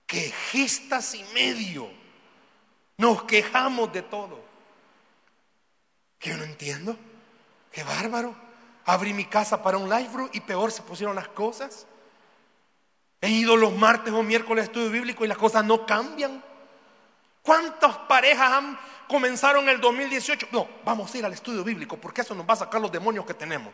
quejistas 0.10 1.14
y 1.14 1.24
medio. 1.36 1.88
Nos 2.98 3.24
quejamos 3.24 3.94
de 3.94 4.02
todo. 4.02 4.42
Que 6.18 6.32
yo 6.32 6.38
no 6.38 6.44
entiendo. 6.44 6.98
Qué 7.72 7.84
bárbaro. 7.84 8.36
Abrí 8.86 9.14
mi 9.14 9.26
casa 9.26 9.62
para 9.62 9.78
un 9.78 9.88
live 9.88 10.30
y 10.34 10.42
peor 10.42 10.72
se 10.72 10.82
pusieron 10.82 11.16
las 11.16 11.28
cosas. 11.30 11.86
He 13.22 13.30
ido 13.30 13.58
los 13.58 13.74
martes 13.74 14.14
o 14.14 14.24
miércoles 14.24 14.64
a 14.64 14.66
estudio 14.66 14.90
bíblico 14.90 15.26
y 15.26 15.28
las 15.28 15.38
cosas 15.38 15.66
no 15.66 15.86
cambian. 15.86 16.44
¿Cuántas 17.42 17.98
parejas 17.98 18.52
han 18.52 18.80
comenzaron 19.08 19.68
el 19.68 19.82
2018? 19.82 20.48
No, 20.52 20.68
vamos 20.86 21.14
a 21.14 21.18
ir 21.18 21.26
al 21.26 21.34
estudio 21.34 21.64
bíblico 21.64 21.98
porque 21.98 22.22
eso 22.22 22.36
nos 22.36 22.48
va 22.48 22.54
a 22.54 22.58
sacar 22.58 22.80
los 22.80 22.92
demonios 22.92 23.26
que 23.26 23.34
tenemos. 23.34 23.74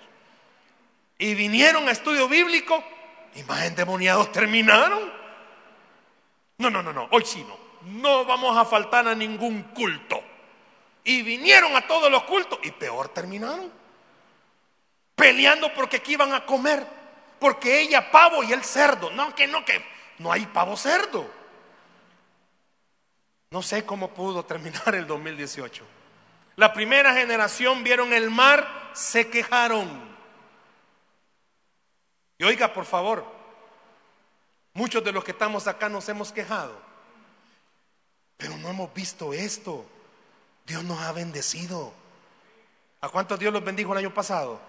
Y 1.17 1.35
vinieron 1.35 1.87
a 1.87 1.91
estudio 1.91 2.27
bíblico 2.27 2.83
y 3.35 3.43
más 3.43 3.63
endemoniados 3.65 4.31
terminaron. 4.31 5.11
No, 6.57 6.69
no, 6.69 6.81
no, 6.81 6.93
no, 6.93 7.07
hoy 7.11 7.23
sí 7.25 7.45
no. 7.47 7.65
No 7.91 8.25
vamos 8.25 8.57
a 8.57 8.65
faltar 8.65 9.07
a 9.07 9.13
ningún 9.13 9.61
culto. 9.63 10.21
Y 11.03 11.21
vinieron 11.21 11.75
a 11.75 11.85
todos 11.85 12.09
los 12.09 12.23
cultos 12.23 12.57
y 12.63 12.71
peor 12.71 13.09
terminaron. 13.09 13.71
Peleando 15.15 15.71
porque 15.73 15.97
aquí 15.97 16.13
iban 16.13 16.33
a 16.33 16.45
comer. 16.45 16.85
Porque 17.39 17.81
ella 17.81 18.11
pavo 18.11 18.43
y 18.43 18.53
él 18.53 18.63
cerdo. 18.63 19.11
No, 19.11 19.33
que 19.35 19.47
no, 19.47 19.63
que 19.65 19.83
no 20.19 20.31
hay 20.31 20.45
pavo 20.45 20.77
cerdo. 20.77 21.29
No 23.51 23.61
sé 23.61 23.85
cómo 23.85 24.13
pudo 24.13 24.43
terminar 24.45 24.95
el 24.95 25.07
2018. 25.07 25.85
La 26.55 26.73
primera 26.73 27.13
generación 27.13 27.83
vieron 27.83 28.13
el 28.13 28.29
mar, 28.29 28.91
se 28.93 29.29
quejaron. 29.29 30.15
Y 32.37 32.43
oiga, 32.43 32.73
por 32.73 32.85
favor, 32.85 33.35
Muchos 34.75 35.01
de 35.05 35.13
los 35.13 35.23
que 35.23 35.31
estamos 35.31 35.67
acá 35.67 35.87
nos 35.87 36.09
hemos 36.09 36.33
quejado, 36.33 36.77
pero 38.35 38.57
no 38.57 38.69
hemos 38.69 38.93
visto 38.93 39.33
esto. 39.33 39.85
Dios 40.67 40.83
nos 40.83 40.99
ha 40.99 41.13
bendecido. 41.13 41.93
¿A 42.99 43.07
cuántos 43.07 43.39
Dios 43.39 43.53
los 43.53 43.63
bendijo 43.63 43.93
el 43.93 43.99
año 43.99 44.13
pasado? 44.13 44.59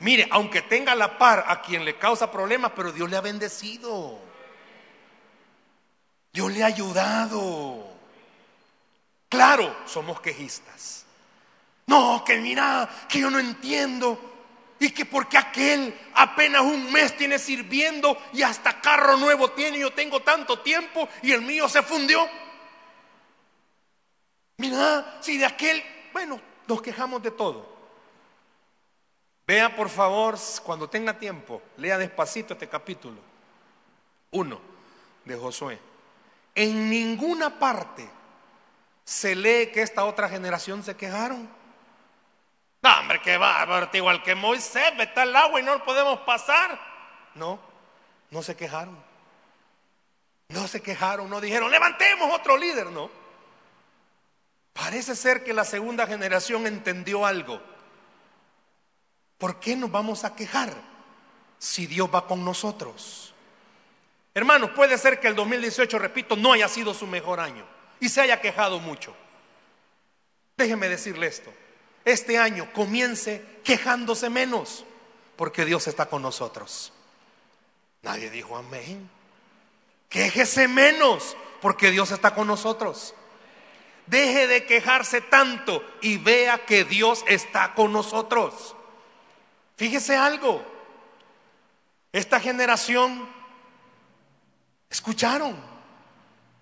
Mire, 0.00 0.28
aunque 0.30 0.62
tenga 0.62 0.94
la 0.94 1.18
par 1.18 1.44
a 1.48 1.60
quien 1.60 1.84
le 1.84 1.96
causa 1.96 2.30
problemas, 2.30 2.72
pero 2.74 2.92
Dios 2.92 3.10
le 3.10 3.16
ha 3.16 3.20
bendecido. 3.20 4.18
Dios 6.32 6.52
le 6.52 6.62
ha 6.62 6.66
ayudado. 6.66 7.84
Claro, 9.28 9.74
somos 9.86 10.20
quejistas. 10.20 11.04
No, 11.86 12.22
que 12.24 12.38
mira, 12.38 12.88
que 13.08 13.20
yo 13.20 13.30
no 13.30 13.38
entiendo. 13.38 14.24
Y 14.80 14.90
que 14.90 15.04
porque 15.04 15.36
aquel 15.36 15.98
apenas 16.14 16.62
un 16.62 16.92
mes 16.92 17.16
tiene 17.16 17.40
sirviendo 17.40 18.16
y 18.32 18.42
hasta 18.42 18.80
carro 18.80 19.16
nuevo 19.16 19.50
tiene, 19.50 19.80
yo 19.80 19.92
tengo 19.92 20.20
tanto 20.20 20.60
tiempo 20.60 21.08
y 21.22 21.32
el 21.32 21.42
mío 21.42 21.68
se 21.68 21.82
fundió. 21.82 22.28
Mira, 24.58 25.18
si 25.20 25.36
de 25.36 25.46
aquel, 25.46 25.82
bueno, 26.12 26.40
nos 26.68 26.80
quejamos 26.80 27.20
de 27.22 27.32
todo. 27.32 27.77
Vea 29.48 29.74
por 29.74 29.88
favor, 29.88 30.36
cuando 30.62 30.90
tenga 30.90 31.18
tiempo, 31.18 31.62
lea 31.78 31.96
despacito 31.96 32.52
este 32.52 32.68
capítulo. 32.68 33.16
1 34.30 34.60
de 35.24 35.36
Josué. 35.36 35.78
En 36.54 36.90
ninguna 36.90 37.58
parte 37.58 38.06
se 39.04 39.34
lee 39.34 39.70
que 39.72 39.80
esta 39.80 40.04
otra 40.04 40.28
generación 40.28 40.82
se 40.82 40.94
quejaron. 40.94 41.48
No, 42.82 43.00
hombre, 43.00 43.22
qué 43.22 43.38
bárbaro, 43.38 43.88
igual 43.94 44.22
que 44.22 44.34
Moisés, 44.34 44.92
está 44.98 45.22
el 45.22 45.34
agua 45.34 45.58
y 45.58 45.62
no 45.62 45.78
lo 45.78 45.84
podemos 45.86 46.20
pasar. 46.20 46.78
No, 47.34 47.58
no 48.30 48.42
se 48.42 48.54
quejaron. 48.54 49.02
No 50.48 50.68
se 50.68 50.82
quejaron, 50.82 51.30
no 51.30 51.40
dijeron, 51.40 51.70
levantemos 51.70 52.34
otro 52.34 52.58
líder, 52.58 52.88
no. 52.88 53.10
Parece 54.74 55.16
ser 55.16 55.42
que 55.42 55.54
la 55.54 55.64
segunda 55.64 56.06
generación 56.06 56.66
entendió 56.66 57.24
algo. 57.24 57.62
¿Por 59.38 59.60
qué 59.60 59.76
nos 59.76 59.90
vamos 59.90 60.24
a 60.24 60.34
quejar 60.34 60.74
si 61.58 61.86
Dios 61.86 62.10
va 62.12 62.26
con 62.26 62.44
nosotros? 62.44 63.32
Hermanos, 64.34 64.70
puede 64.70 64.98
ser 64.98 65.20
que 65.20 65.28
el 65.28 65.34
2018, 65.34 65.98
repito, 65.98 66.36
no 66.36 66.52
haya 66.52 66.68
sido 66.68 66.92
su 66.92 67.06
mejor 67.06 67.40
año 67.40 67.64
y 68.00 68.08
se 68.08 68.20
haya 68.20 68.40
quejado 68.40 68.80
mucho. 68.80 69.14
Déjeme 70.56 70.88
decirle 70.88 71.28
esto. 71.28 71.52
Este 72.04 72.38
año 72.38 72.72
comience 72.72 73.44
quejándose 73.64 74.28
menos 74.28 74.84
porque 75.36 75.64
Dios 75.64 75.86
está 75.86 76.06
con 76.06 76.22
nosotros. 76.22 76.92
Nadie 78.02 78.30
dijo 78.30 78.56
amén. 78.56 79.08
Quéjese 80.08 80.68
menos 80.68 81.36
porque 81.60 81.90
Dios 81.90 82.10
está 82.10 82.34
con 82.34 82.46
nosotros. 82.46 83.14
Deje 84.06 84.46
de 84.46 84.64
quejarse 84.64 85.20
tanto 85.20 85.84
y 86.00 86.16
vea 86.16 86.64
que 86.64 86.84
Dios 86.84 87.24
está 87.28 87.74
con 87.74 87.92
nosotros. 87.92 88.74
Fíjese 89.78 90.16
algo. 90.16 90.60
Esta 92.10 92.40
generación 92.40 93.28
escucharon 94.90 95.56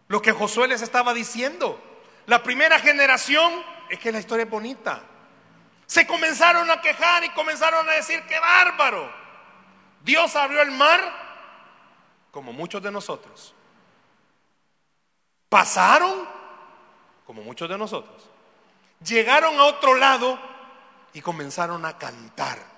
lo 0.08 0.20
que 0.20 0.32
Josué 0.32 0.68
les 0.68 0.82
estaba 0.82 1.14
diciendo. 1.14 1.80
La 2.26 2.42
primera 2.42 2.78
generación, 2.78 3.64
es 3.88 3.98
que 3.98 4.12
la 4.12 4.18
historia 4.18 4.44
es 4.44 4.50
bonita. 4.50 5.00
Se 5.86 6.06
comenzaron 6.06 6.70
a 6.70 6.82
quejar 6.82 7.24
y 7.24 7.30
comenzaron 7.30 7.88
a 7.88 7.92
decir, 7.92 8.22
qué 8.28 8.38
bárbaro. 8.38 9.10
Dios 10.02 10.36
abrió 10.36 10.60
el 10.60 10.72
mar 10.72 11.00
como 12.30 12.52
muchos 12.52 12.82
de 12.82 12.90
nosotros. 12.90 13.54
Pasaron, 15.48 16.28
como 17.24 17.42
muchos 17.42 17.66
de 17.66 17.78
nosotros. 17.78 18.28
Llegaron 19.00 19.58
a 19.58 19.64
otro 19.64 19.94
lado 19.94 20.38
y 21.14 21.22
comenzaron 21.22 21.86
a 21.86 21.96
cantar. 21.96 22.75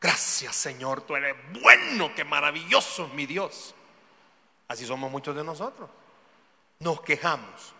Gracias 0.00 0.54
Señor, 0.54 1.02
tú 1.02 1.16
eres 1.16 1.34
bueno, 1.60 2.14
qué 2.14 2.24
maravilloso 2.24 3.06
es 3.06 3.12
mi 3.14 3.26
Dios. 3.26 3.74
Así 4.68 4.86
somos 4.86 5.10
muchos 5.10 5.34
de 5.34 5.42
nosotros. 5.42 5.88
Nos 6.80 7.00
quejamos. 7.00 7.74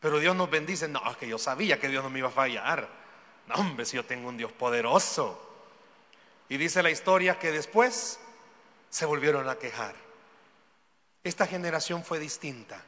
Pero 0.00 0.18
Dios 0.18 0.36
nos 0.36 0.48
bendice. 0.48 0.88
No, 0.88 1.02
es 1.10 1.16
que 1.16 1.28
yo 1.28 1.38
sabía 1.38 1.80
que 1.80 1.88
Dios 1.88 2.02
no 2.02 2.10
me 2.10 2.20
iba 2.20 2.28
a 2.28 2.32
fallar. 2.32 2.88
No, 3.48 3.54
hombre, 3.56 3.84
si 3.84 3.96
yo 3.96 4.04
tengo 4.04 4.28
un 4.28 4.36
Dios 4.36 4.52
poderoso. 4.52 5.42
Y 6.48 6.56
dice 6.56 6.82
la 6.82 6.90
historia 6.90 7.38
que 7.38 7.50
después 7.50 8.20
se 8.88 9.04
volvieron 9.04 9.48
a 9.48 9.56
quejar. 9.56 9.94
Esta 11.24 11.46
generación 11.46 12.04
fue 12.04 12.20
distinta. 12.20 12.80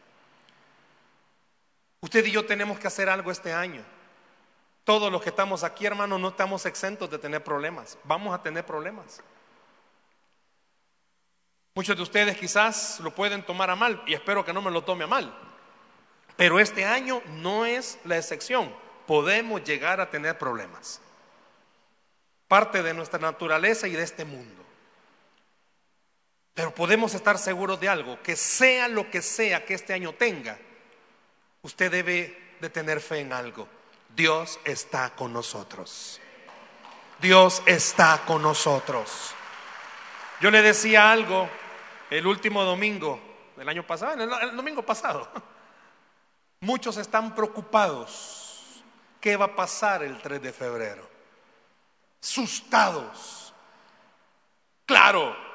Usted 2.00 2.24
y 2.24 2.30
yo 2.30 2.46
tenemos 2.46 2.78
que 2.78 2.86
hacer 2.86 3.08
algo 3.08 3.32
este 3.32 3.52
año. 3.52 3.82
Todos 4.88 5.12
los 5.12 5.20
que 5.20 5.28
estamos 5.28 5.64
aquí, 5.64 5.84
hermanos, 5.84 6.18
no 6.18 6.28
estamos 6.28 6.64
exentos 6.64 7.10
de 7.10 7.18
tener 7.18 7.44
problemas. 7.44 7.98
Vamos 8.04 8.34
a 8.34 8.42
tener 8.42 8.64
problemas. 8.64 9.20
Muchos 11.74 11.94
de 11.94 12.02
ustedes 12.02 12.38
quizás 12.38 12.98
lo 13.00 13.14
pueden 13.14 13.44
tomar 13.44 13.68
a 13.68 13.76
mal 13.76 14.02
y 14.06 14.14
espero 14.14 14.46
que 14.46 14.54
no 14.54 14.62
me 14.62 14.70
lo 14.70 14.82
tome 14.84 15.04
a 15.04 15.06
mal. 15.06 15.30
Pero 16.38 16.58
este 16.58 16.86
año 16.86 17.20
no 17.26 17.66
es 17.66 17.98
la 18.04 18.16
excepción. 18.16 18.74
Podemos 19.06 19.62
llegar 19.62 20.00
a 20.00 20.08
tener 20.08 20.38
problemas. 20.38 21.02
Parte 22.46 22.82
de 22.82 22.94
nuestra 22.94 23.18
naturaleza 23.18 23.88
y 23.88 23.92
de 23.92 24.04
este 24.04 24.24
mundo. 24.24 24.64
Pero 26.54 26.74
podemos 26.74 27.12
estar 27.12 27.36
seguros 27.36 27.78
de 27.78 27.90
algo, 27.90 28.22
que 28.22 28.36
sea 28.36 28.88
lo 28.88 29.10
que 29.10 29.20
sea 29.20 29.66
que 29.66 29.74
este 29.74 29.92
año 29.92 30.14
tenga, 30.14 30.58
usted 31.60 31.92
debe 31.92 32.54
de 32.58 32.70
tener 32.70 33.02
fe 33.02 33.18
en 33.18 33.34
algo. 33.34 33.68
Dios 34.18 34.58
está 34.64 35.10
con 35.10 35.32
nosotros. 35.32 36.20
Dios 37.20 37.62
está 37.66 38.20
con 38.26 38.42
nosotros. 38.42 39.32
Yo 40.40 40.50
le 40.50 40.60
decía 40.60 41.12
algo 41.12 41.48
el 42.10 42.26
último 42.26 42.64
domingo 42.64 43.20
del 43.56 43.68
año 43.68 43.86
pasado, 43.86 44.20
el, 44.20 44.56
domingo 44.56 44.82
pasado. 44.82 45.30
Muchos 46.60 46.96
están 46.96 47.32
preocupados. 47.32 48.82
¿Qué 49.20 49.36
va 49.36 49.44
a 49.44 49.54
pasar 49.54 50.02
el 50.02 50.20
3 50.20 50.42
de 50.42 50.52
febrero? 50.52 51.08
Asustados. 52.20 53.54
Claro, 54.84 55.48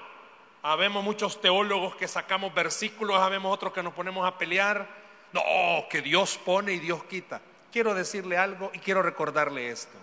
Habemos 0.65 1.03
muchos 1.03 1.41
teólogos 1.41 1.97
que 1.97 2.07
sacamos 2.07 2.53
versículos, 2.53 3.19
habemos 3.19 3.53
otros 3.53 3.73
que 3.73 3.83
nos 3.83 3.91
ponemos 3.91 4.25
a 4.25 4.37
pelear. 4.37 4.87
No, 5.33 5.41
que 5.89 6.01
Dios 6.01 6.37
pone 6.37 6.71
y 6.71 6.79
Dios 6.79 7.03
quita. 7.03 7.41
Quiero 7.73 7.95
decirle 7.95 8.37
algo 8.37 8.69
y 8.71 8.77
quiero 8.77 9.01
recordarle 9.01 9.71
esto. 9.71 9.97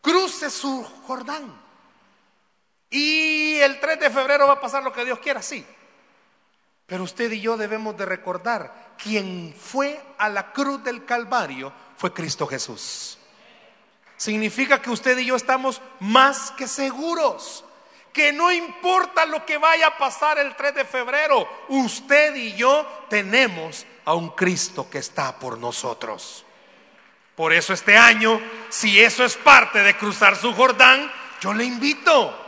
Cruce 0.00 0.48
su 0.48 0.82
Jordán. 1.06 1.54
Y 2.88 3.58
el 3.58 3.78
3 3.78 4.00
de 4.00 4.08
febrero 4.08 4.46
va 4.46 4.54
a 4.54 4.60
pasar 4.62 4.82
lo 4.82 4.90
que 4.90 5.04
Dios 5.04 5.18
quiera, 5.18 5.42
sí. 5.42 5.62
Pero 6.86 7.04
usted 7.04 7.30
y 7.32 7.42
yo 7.42 7.58
debemos 7.58 7.98
de 7.98 8.06
recordar, 8.06 8.94
quien 8.96 9.54
fue 9.54 10.02
a 10.16 10.30
la 10.30 10.52
cruz 10.52 10.82
del 10.82 11.04
Calvario 11.04 11.70
fue 11.98 12.14
Cristo 12.14 12.46
Jesús. 12.46 13.18
Significa 14.16 14.80
que 14.80 14.88
usted 14.88 15.18
y 15.18 15.26
yo 15.26 15.36
estamos 15.36 15.82
más 16.00 16.50
que 16.52 16.66
seguros 16.66 17.62
que 18.10 18.32
no 18.32 18.50
importa 18.50 19.26
lo 19.26 19.44
que 19.44 19.58
vaya 19.58 19.88
a 19.88 19.98
pasar 19.98 20.38
el 20.38 20.56
3 20.56 20.74
de 20.74 20.84
febrero, 20.86 21.46
usted 21.68 22.34
y 22.34 22.54
yo 22.54 22.86
tenemos 23.10 23.84
a 24.06 24.14
un 24.14 24.30
Cristo 24.30 24.88
que 24.88 24.98
está 24.98 25.38
por 25.38 25.58
nosotros. 25.58 26.46
Por 27.40 27.54
eso 27.54 27.72
este 27.72 27.96
año, 27.96 28.38
si 28.68 29.00
eso 29.00 29.24
es 29.24 29.34
parte 29.34 29.78
de 29.82 29.96
cruzar 29.96 30.36
su 30.36 30.52
Jordán, 30.52 31.10
yo 31.40 31.54
le 31.54 31.64
invito. 31.64 32.38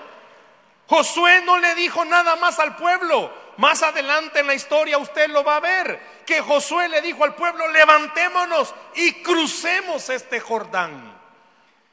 Josué 0.87 1.41
no 1.47 1.57
le 1.57 1.75
dijo 1.75 2.05
nada 2.05 2.37
más 2.37 2.59
al 2.59 2.77
pueblo. 2.77 3.33
Más 3.57 3.83
adelante 3.83 4.41
en 4.41 4.49
la 4.49 4.55
historia 4.55 4.99
usted 4.99 5.31
lo 5.31 5.43
va 5.45 5.57
a 5.57 5.61
ver. 5.61 5.99
Que 6.27 6.43
Josué 6.43 6.91
le 6.91 7.01
dijo 7.01 7.25
al 7.25 7.35
pueblo, 7.35 7.69
levantémonos 7.69 8.75
y 8.95 9.23
crucemos 9.23 10.11
este 10.11 10.41
Jordán. 10.41 11.19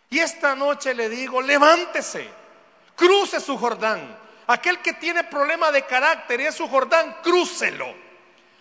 Y 0.09 0.19
esta 0.19 0.53
noche 0.53 0.93
le 0.93 1.07
digo, 1.07 1.41
levántese 1.41 2.29
cruce 2.97 3.39
su 3.39 3.57
Jordán. 3.57 4.13
Aquel 4.47 4.79
que 4.79 4.91
tiene 4.91 5.23
problemas 5.23 5.71
de 5.71 5.85
carácter 5.85 6.41
y 6.41 6.47
es 6.47 6.55
su 6.55 6.67
Jordán, 6.67 7.15
crúcelo. 7.23 7.95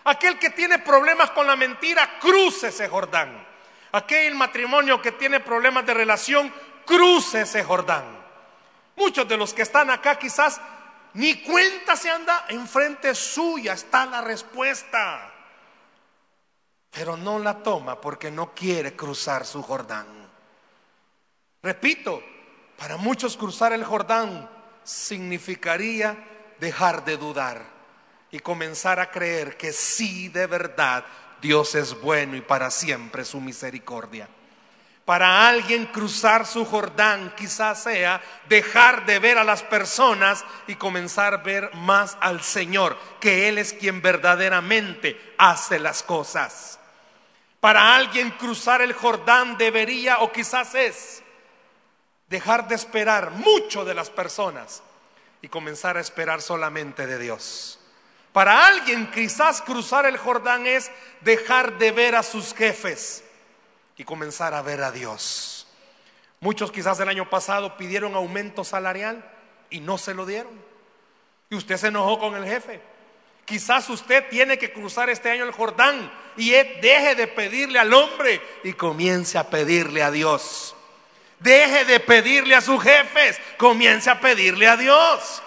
Aquel 0.05 0.39
que 0.39 0.51
tiene 0.51 0.79
problemas 0.79 1.33
con 1.33 1.45
la 1.45 1.57
mentira, 1.57 2.21
cruce 2.21 2.69
ese 2.69 2.89
Jordán. 2.89 3.48
Aquel 3.93 4.35
matrimonio 4.35 5.01
que 5.01 5.13
tiene 5.13 5.41
problemas 5.41 5.87
de 5.87 5.95
relación, 5.95 6.53
cruce 6.85 7.43
ese 7.43 7.65
Jordán. 7.65 8.05
Muchos 8.97 9.29
de 9.29 9.37
los 9.37 9.55
que 9.55 9.63
están 9.63 9.91
acá 9.91 10.19
quizás 10.19 10.61
ni 11.15 11.43
cuenta 11.43 11.97
se 11.97 12.11
anda, 12.11 12.47
enfrente 12.49 13.15
suya 13.15 13.73
está 13.73 14.07
la 14.07 14.21
respuesta. 14.21 15.33
Pero 16.91 17.17
no 17.17 17.39
la 17.39 17.63
toma 17.63 18.01
porque 18.01 18.31
no 18.31 18.55
quiere 18.55 18.95
cruzar 18.95 19.47
su 19.47 19.63
Jordán. 19.63 20.07
Repito, 21.63 22.23
para 22.77 22.97
muchos 22.97 23.37
cruzar 23.37 23.73
el 23.73 23.85
Jordán 23.85 24.49
significaría 24.85 26.17
dejar 26.61 27.05
de 27.05 27.17
dudar 27.17 27.63
y 28.31 28.39
comenzar 28.41 29.01
a 29.01 29.11
creer 29.11 29.57
que 29.57 29.73
sí, 29.73 30.29
de 30.29 30.47
verdad, 30.47 31.05
Dios 31.41 31.75
es 31.75 32.01
bueno 32.01 32.37
y 32.37 32.41
para 32.41 32.71
siempre 32.71 33.25
su 33.25 33.41
misericordia. 33.41 34.29
Para 35.05 35.49
alguien 35.49 35.87
cruzar 35.87 36.45
su 36.45 36.67
Jordán 36.67 37.33
quizás 37.35 37.83
sea 37.83 38.21
dejar 38.47 39.07
de 39.07 39.19
ver 39.19 39.39
a 39.39 39.45
las 39.45 39.63
personas 39.63 40.45
y 40.67 40.75
comenzar 40.75 41.33
a 41.33 41.37
ver 41.39 41.75
más 41.75 42.19
al 42.21 42.43
Señor, 42.43 42.99
que 43.19 43.49
Él 43.49 43.57
es 43.57 43.73
quien 43.73 44.03
verdaderamente 44.03 45.35
hace 45.39 45.79
las 45.79 46.03
cosas. 46.03 46.79
Para 47.59 47.97
alguien 47.97 48.33
cruzar 48.33 48.83
el 48.83 48.93
Jordán 48.93 49.57
debería 49.57 50.19
o 50.19 50.31
quizás 50.31 50.75
es 50.75 51.23
dejar 52.29 52.69
de 52.69 52.75
esperar 52.75 53.31
mucho 53.31 53.87
de 53.87 53.95
las 53.95 54.11
personas 54.11 54.83
y 55.41 55.49
comenzar 55.49 55.97
a 55.97 56.01
esperar 56.01 56.43
solamente 56.43 57.07
de 57.07 57.19
Dios. 57.19 57.78
Para 58.33 58.67
alguien 58.67 59.11
quizás 59.11 59.63
cruzar 59.63 60.07
el 60.07 60.17
Jordán 60.17 60.67
es 60.67 60.91
dejar 61.23 61.79
de 61.79 61.93
ver 61.93 62.15
a 62.15 62.23
sus 62.23 62.55
jefes 62.55 63.25
y 63.97 64.05
comenzar 64.05 64.55
a 64.55 64.63
ver 64.63 64.83
a 64.83 64.93
Dios. 64.93 65.67
Muchos 66.41 66.71
quizás 66.71 67.01
el 67.01 67.09
año 67.09 67.29
pasado 67.29 67.77
pidieron 67.77 68.15
aumento 68.15 68.63
salarial 68.65 69.25
y 69.71 69.81
no 69.81 69.99
se 69.99 70.15
lo 70.15 70.25
dieron. 70.27 70.53
Y 71.51 71.57
usted 71.57 71.77
se 71.77 71.89
enojó 71.89 72.19
con 72.19 72.37
el 72.37 72.45
jefe 72.45 72.81
Quizás 73.49 73.89
usted 73.89 74.29
tiene 74.29 74.59
que 74.59 74.75
cruzar 74.75 75.09
este 75.09 75.31
año 75.31 75.45
el 75.45 75.53
Jordán 75.53 76.13
y 76.37 76.51
deje 76.51 77.15
de 77.15 77.27
pedirle 77.29 77.79
al 77.79 77.95
hombre 77.95 78.43
y 78.63 78.75
comience 78.75 79.39
a 79.39 79.49
pedirle 79.49 80.03
a 80.03 80.11
Dios. 80.11 80.77
Deje 81.39 81.87
de 81.87 81.99
pedirle 81.99 82.55
a 82.55 82.61
sus 82.61 82.83
jefes, 82.83 83.41
comience 83.57 84.11
a 84.11 84.21
pedirle 84.21 84.69
a 84.69 84.77
Dios. 84.77 85.43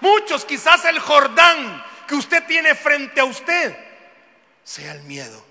Muchos, 0.00 0.46
quizás 0.46 0.86
el 0.86 0.98
Jordán 0.98 1.84
que 2.06 2.14
usted 2.14 2.44
tiene 2.46 2.74
frente 2.74 3.20
a 3.20 3.24
usted 3.24 3.76
sea 4.64 4.92
el 4.92 5.02
miedo. 5.02 5.42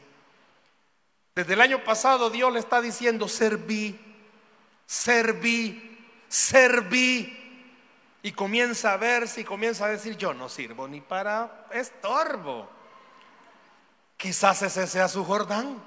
Desde 1.35 1.53
el 1.53 1.61
año 1.61 1.83
pasado 1.83 2.29
Dios 2.29 2.51
le 2.51 2.59
está 2.59 2.81
diciendo, 2.81 3.27
serví, 3.27 3.99
serví, 4.85 5.99
serví. 6.27 7.37
Y 8.23 8.33
comienza 8.33 8.93
a 8.93 8.97
verse 8.97 9.41
y 9.41 9.43
comienza 9.43 9.85
a 9.85 9.89
decir, 9.89 10.15
yo 10.15 10.33
no 10.33 10.47
sirvo 10.47 10.87
ni 10.87 11.01
para 11.01 11.67
estorbo. 11.71 12.69
Quizás 14.15 14.61
ese 14.61 14.85
sea 14.85 15.07
su 15.07 15.25
Jordán. 15.25 15.81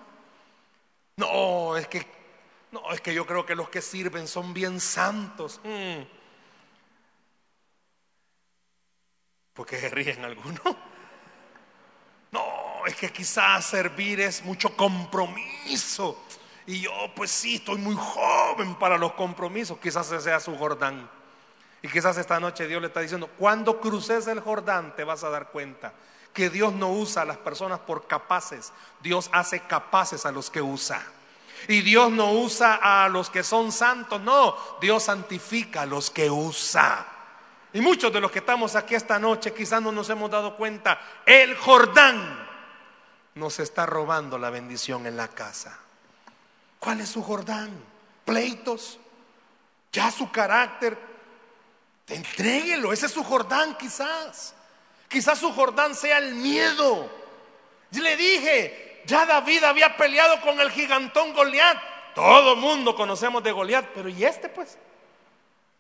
No, 1.17 1.77
es 1.77 1.87
que, 1.87 2.05
no, 2.73 2.93
es 2.93 3.01
que 3.01 3.15
yo 3.15 3.25
creo 3.25 3.47
que 3.47 3.55
los 3.55 3.69
que 3.69 3.81
sirven 3.81 4.27
son 4.27 4.53
bien 4.53 4.81
santos. 4.81 5.61
Mm. 5.63 6.03
Porque 9.55 9.81
se 9.81 9.89
ríen 9.89 10.25
algunos. 10.25 10.61
No, 12.33 12.85
es 12.87 12.97
que 12.97 13.13
quizás 13.13 13.65
servir 13.65 14.21
es 14.21 14.45
mucho 14.45 14.77
compromiso. 14.77 16.21
Y 16.67 16.81
yo, 16.81 16.91
pues 17.15 17.31
sí, 17.31 17.57
estoy 17.57 17.79
muy 17.79 17.95
joven 17.95 18.75
para 18.75 18.99
los 18.99 19.13
compromisos. 19.13 19.79
Quizás 19.79 20.11
ese 20.11 20.21
sea 20.21 20.41
su 20.41 20.57
Jordán. 20.57 21.09
Y 21.83 21.89
quizás 21.89 22.17
esta 22.17 22.41
noche 22.41 22.67
Dios 22.67 22.81
le 22.81 22.89
está 22.89 23.01
diciendo, 23.01 23.29
cuando 23.39 23.81
cruces 23.81 24.27
el 24.27 24.41
Jordán 24.41 24.97
te 24.97 25.05
vas 25.05 25.23
a 25.23 25.31
dar 25.31 25.51
cuenta 25.51 25.93
que 26.33 26.51
Dios 26.51 26.73
no 26.73 26.91
usa 26.91 27.23
a 27.23 27.27
las 27.27 27.37
personas 27.37 27.79
por 27.79 28.09
capaces, 28.09 28.73
Dios 29.01 29.31
hace 29.33 29.61
capaces 29.61 30.27
a 30.27 30.33
los 30.33 30.51
que 30.51 30.61
usa. 30.61 31.01
Y 31.69 31.83
Dios 31.83 32.11
no 32.11 32.33
usa 32.33 32.81
a 32.83 33.09
los 33.09 33.31
que 33.31 33.43
son 33.43 33.71
santos, 33.71 34.21
no, 34.21 34.57
Dios 34.81 35.05
santifica 35.05 35.83
a 35.83 35.87
los 35.87 36.11
que 36.11 36.31
usa. 36.31 37.07
Y 37.75 37.81
muchos 37.83 38.11
de 38.13 38.21
los 38.21 38.31
que 38.31 38.39
estamos 38.39 38.75
aquí 38.75 38.95
esta 38.95 39.19
noche 39.19 39.53
quizás 39.53 39.83
no 39.83 39.93
nos 39.93 40.09
hemos 40.09 40.31
dado 40.31 40.57
cuenta, 40.57 40.99
el 41.27 41.55
Jordán 41.57 42.49
nos 43.35 43.61
está 43.61 43.85
robando 43.85 44.39
la 44.39 44.49
bendición 44.49 45.07
en 45.07 45.17
la 45.17 45.29
casa. 45.29 45.79
¿Cuál 46.79 47.03
es 47.03 47.11
su 47.11 47.23
Jordán? 47.23 47.71
Pleitos, 48.25 48.99
ya 49.93 50.11
su 50.11 50.31
carácter, 50.31 50.97
Entréguelo, 52.09 52.93
ese 52.93 53.07
es 53.07 53.13
su 53.13 53.25
Jordán 53.25 53.77
quizás. 53.79 54.55
Quizás 55.09 55.39
su 55.39 55.53
Jordán 55.53 55.95
sea 55.95 56.19
el 56.19 56.35
miedo. 56.35 57.11
Y 57.91 58.01
le 58.01 58.17
dije, 58.17 59.03
ya 59.07 59.25
David 59.25 59.65
había 59.65 59.97
peleado 59.97 60.41
con 60.41 60.61
el 60.61 60.71
gigantón 60.71 61.33
Goliat. 61.33 61.79
Todo 62.15 62.57
mundo 62.57 62.95
conocemos 62.95 63.43
de 63.43 63.53
Goliat, 63.53 63.87
pero 63.95 64.09
¿y 64.09 64.25
este 64.25 64.49
pues? 64.49 64.77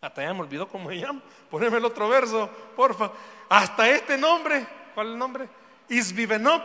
Hasta 0.04 0.22
ya 0.22 0.34
me 0.34 0.40
olvidó 0.40 0.68
cómo 0.68 0.90
se 0.90 0.98
llama. 0.98 1.22
Poneme 1.50 1.78
el 1.78 1.84
otro 1.86 2.08
verso, 2.10 2.50
porfa. 2.76 3.10
Hasta 3.48 3.88
este 3.88 4.18
nombre, 4.18 4.66
¿cuál 4.94 5.06
es 5.06 5.12
el 5.14 5.18
nombre? 5.18 5.48
Isbibenob. 5.88 6.62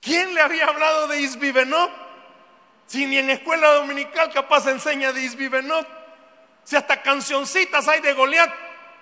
¿Quién 0.00 0.32
le 0.32 0.40
había 0.40 0.66
hablado 0.66 1.08
de 1.08 1.20
Isbibenob? 1.20 1.90
Si 2.86 3.04
ni 3.04 3.18
en 3.18 3.30
escuela 3.30 3.72
dominical 3.72 4.32
capaz 4.32 4.68
enseña 4.68 5.12
de 5.12 5.22
Isbibenob. 5.22 5.84
Si 6.62 6.76
hasta 6.76 7.02
cancioncitas 7.02 7.88
hay 7.88 8.00
de 8.00 8.12
Goliat, 8.12 8.50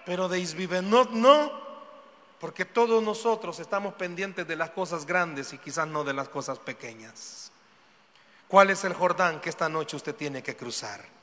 pero 0.07 0.29
de 0.29 0.39
Isbibenot 0.39 1.11
no, 1.11 1.53
porque 2.39 2.65
todos 2.65 3.03
nosotros 3.03 3.59
estamos 3.59 3.93
pendientes 3.95 4.47
de 4.47 4.57
las 4.57 4.71
cosas 4.71 5.05
grandes 5.05 5.53
y 5.53 5.59
quizás 5.59 5.87
no 5.87 6.05
de 6.05 6.15
las 6.15 6.29
cosas 6.29 6.61
pequeñas. 6.61 7.51
¿Cuál 8.49 8.71
es 8.71 8.85
el 8.85 8.95
Jordán 8.95 9.41
que 9.41 9.51
esta 9.51 9.69
noche 9.69 9.97
usted 9.97 10.15
tiene 10.15 10.43
que 10.43 10.57
cruzar? 10.57 11.16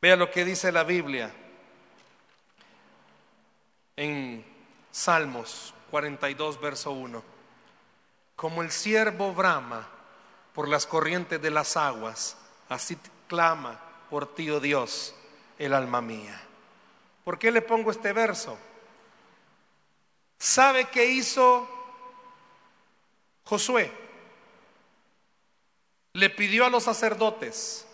Vea 0.00 0.16
lo 0.16 0.30
que 0.30 0.44
dice 0.44 0.72
la 0.72 0.84
Biblia 0.84 1.30
en 3.96 4.44
Salmos 4.90 5.74
42, 5.90 6.60
verso 6.60 6.92
1. 6.92 7.22
Como 8.34 8.62
el 8.62 8.70
siervo 8.70 9.34
brama 9.34 9.86
por 10.54 10.68
las 10.68 10.86
corrientes 10.86 11.42
de 11.42 11.50
las 11.50 11.76
aguas, 11.76 12.38
así 12.70 12.96
clama 13.28 13.78
por 14.08 14.34
ti, 14.34 14.50
oh 14.50 14.58
Dios, 14.58 15.14
el 15.58 15.74
alma 15.74 16.00
mía. 16.00 16.40
¿Por 17.24 17.38
qué 17.38 17.50
le 17.50 17.60
pongo 17.60 17.90
este 17.90 18.14
verso? 18.14 18.56
¿Sabe 20.38 20.86
qué 20.86 21.04
hizo 21.04 21.68
Josué? 23.44 23.92
Le 26.14 26.30
pidió 26.30 26.64
a 26.64 26.70
los 26.70 26.84
sacerdotes, 26.84 27.86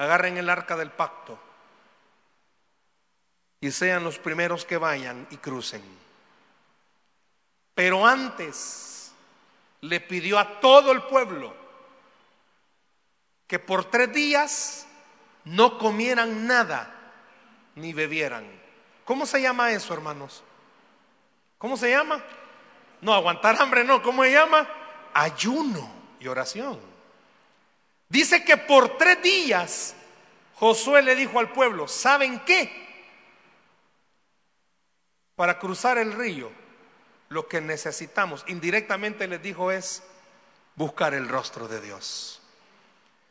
agarren 0.00 0.38
el 0.38 0.48
arca 0.48 0.76
del 0.76 0.90
pacto 0.90 1.38
y 3.60 3.70
sean 3.70 4.02
los 4.02 4.18
primeros 4.18 4.64
que 4.64 4.78
vayan 4.78 5.26
y 5.30 5.36
crucen. 5.36 5.82
Pero 7.74 8.06
antes 8.06 9.12
le 9.82 10.00
pidió 10.00 10.38
a 10.38 10.58
todo 10.58 10.92
el 10.92 11.02
pueblo, 11.02 11.54
que 13.46 13.58
por 13.58 13.84
tres 13.90 14.10
días 14.10 14.86
no 15.44 15.76
comieran 15.76 16.46
nada 16.46 16.94
ni 17.74 17.92
bebieran. 17.92 18.50
¿Cómo 19.04 19.26
se 19.26 19.42
llama 19.42 19.70
eso, 19.72 19.92
hermanos? 19.92 20.42
¿Cómo 21.58 21.76
se 21.76 21.90
llama? 21.90 22.24
No, 23.02 23.12
aguantar 23.12 23.60
hambre 23.60 23.84
no. 23.84 24.02
¿Cómo 24.02 24.22
se 24.22 24.32
llama? 24.32 24.66
Ayuno 25.12 25.90
y 26.20 26.26
oración. 26.26 26.89
Dice 28.10 28.44
que 28.44 28.56
por 28.56 28.98
tres 28.98 29.22
días 29.22 29.94
Josué 30.56 31.00
le 31.00 31.14
dijo 31.14 31.38
al 31.38 31.52
pueblo, 31.52 31.86
¿saben 31.86 32.40
qué? 32.40 32.88
Para 35.36 35.58
cruzar 35.58 35.96
el 35.96 36.12
río, 36.12 36.50
lo 37.28 37.46
que 37.46 37.60
necesitamos, 37.60 38.44
indirectamente 38.48 39.28
les 39.28 39.40
dijo 39.40 39.70
es 39.70 40.02
buscar 40.74 41.14
el 41.14 41.28
rostro 41.28 41.68
de 41.68 41.80
Dios. 41.80 42.42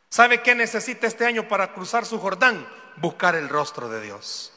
¿Sabe 0.08 0.42
qué 0.42 0.54
necesita 0.54 1.06
este 1.06 1.26
año 1.26 1.46
para 1.46 1.74
cruzar 1.74 2.06
su 2.06 2.18
Jordán? 2.18 2.66
Buscar 2.96 3.36
el 3.36 3.50
rostro 3.50 3.88
de 3.90 4.00
Dios. 4.00 4.52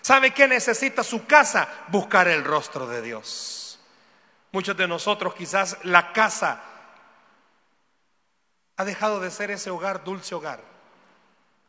¿Sabe 0.00 0.32
qué 0.32 0.48
necesita 0.48 1.04
su 1.04 1.26
casa? 1.26 1.68
Buscar 1.88 2.26
el 2.26 2.44
rostro 2.44 2.88
de 2.88 3.02
Dios. 3.02 3.78
Muchos 4.50 4.76
de 4.76 4.88
nosotros 4.88 5.34
quizás 5.34 5.78
la 5.84 6.12
casa 6.12 6.60
ha 8.80 8.84
dejado 8.86 9.20
de 9.20 9.30
ser 9.30 9.50
ese 9.50 9.68
hogar, 9.68 10.04
dulce 10.04 10.34
hogar, 10.34 10.58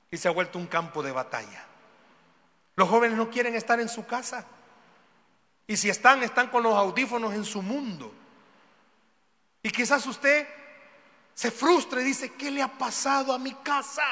y 0.10 0.16
se 0.16 0.30
ha 0.30 0.32
vuelto 0.32 0.58
un 0.58 0.66
campo 0.66 1.04
de 1.04 1.12
batalla. 1.12 1.66
Los 2.78 2.88
jóvenes 2.88 3.18
no 3.18 3.30
quieren 3.30 3.54
estar 3.54 3.82
en 3.82 3.90
su 3.90 4.06
casa. 4.06 4.46
Y 5.68 5.76
si 5.76 5.90
están, 5.90 6.24
están 6.24 6.48
con 6.48 6.64
los 6.64 6.74
audífonos 6.74 7.34
en 7.34 7.44
su 7.44 7.62
mundo. 7.62 8.14
Y 9.62 9.72
quizás 9.72 10.06
usted 10.06 10.48
se 11.34 11.52
frustra 11.52 12.00
y 12.00 12.06
dice, 12.06 12.32
¿qué 12.32 12.50
le 12.50 12.62
ha 12.62 12.70
pasado 12.70 13.34
a 13.34 13.38
mi 13.38 13.56
casa? 13.56 14.06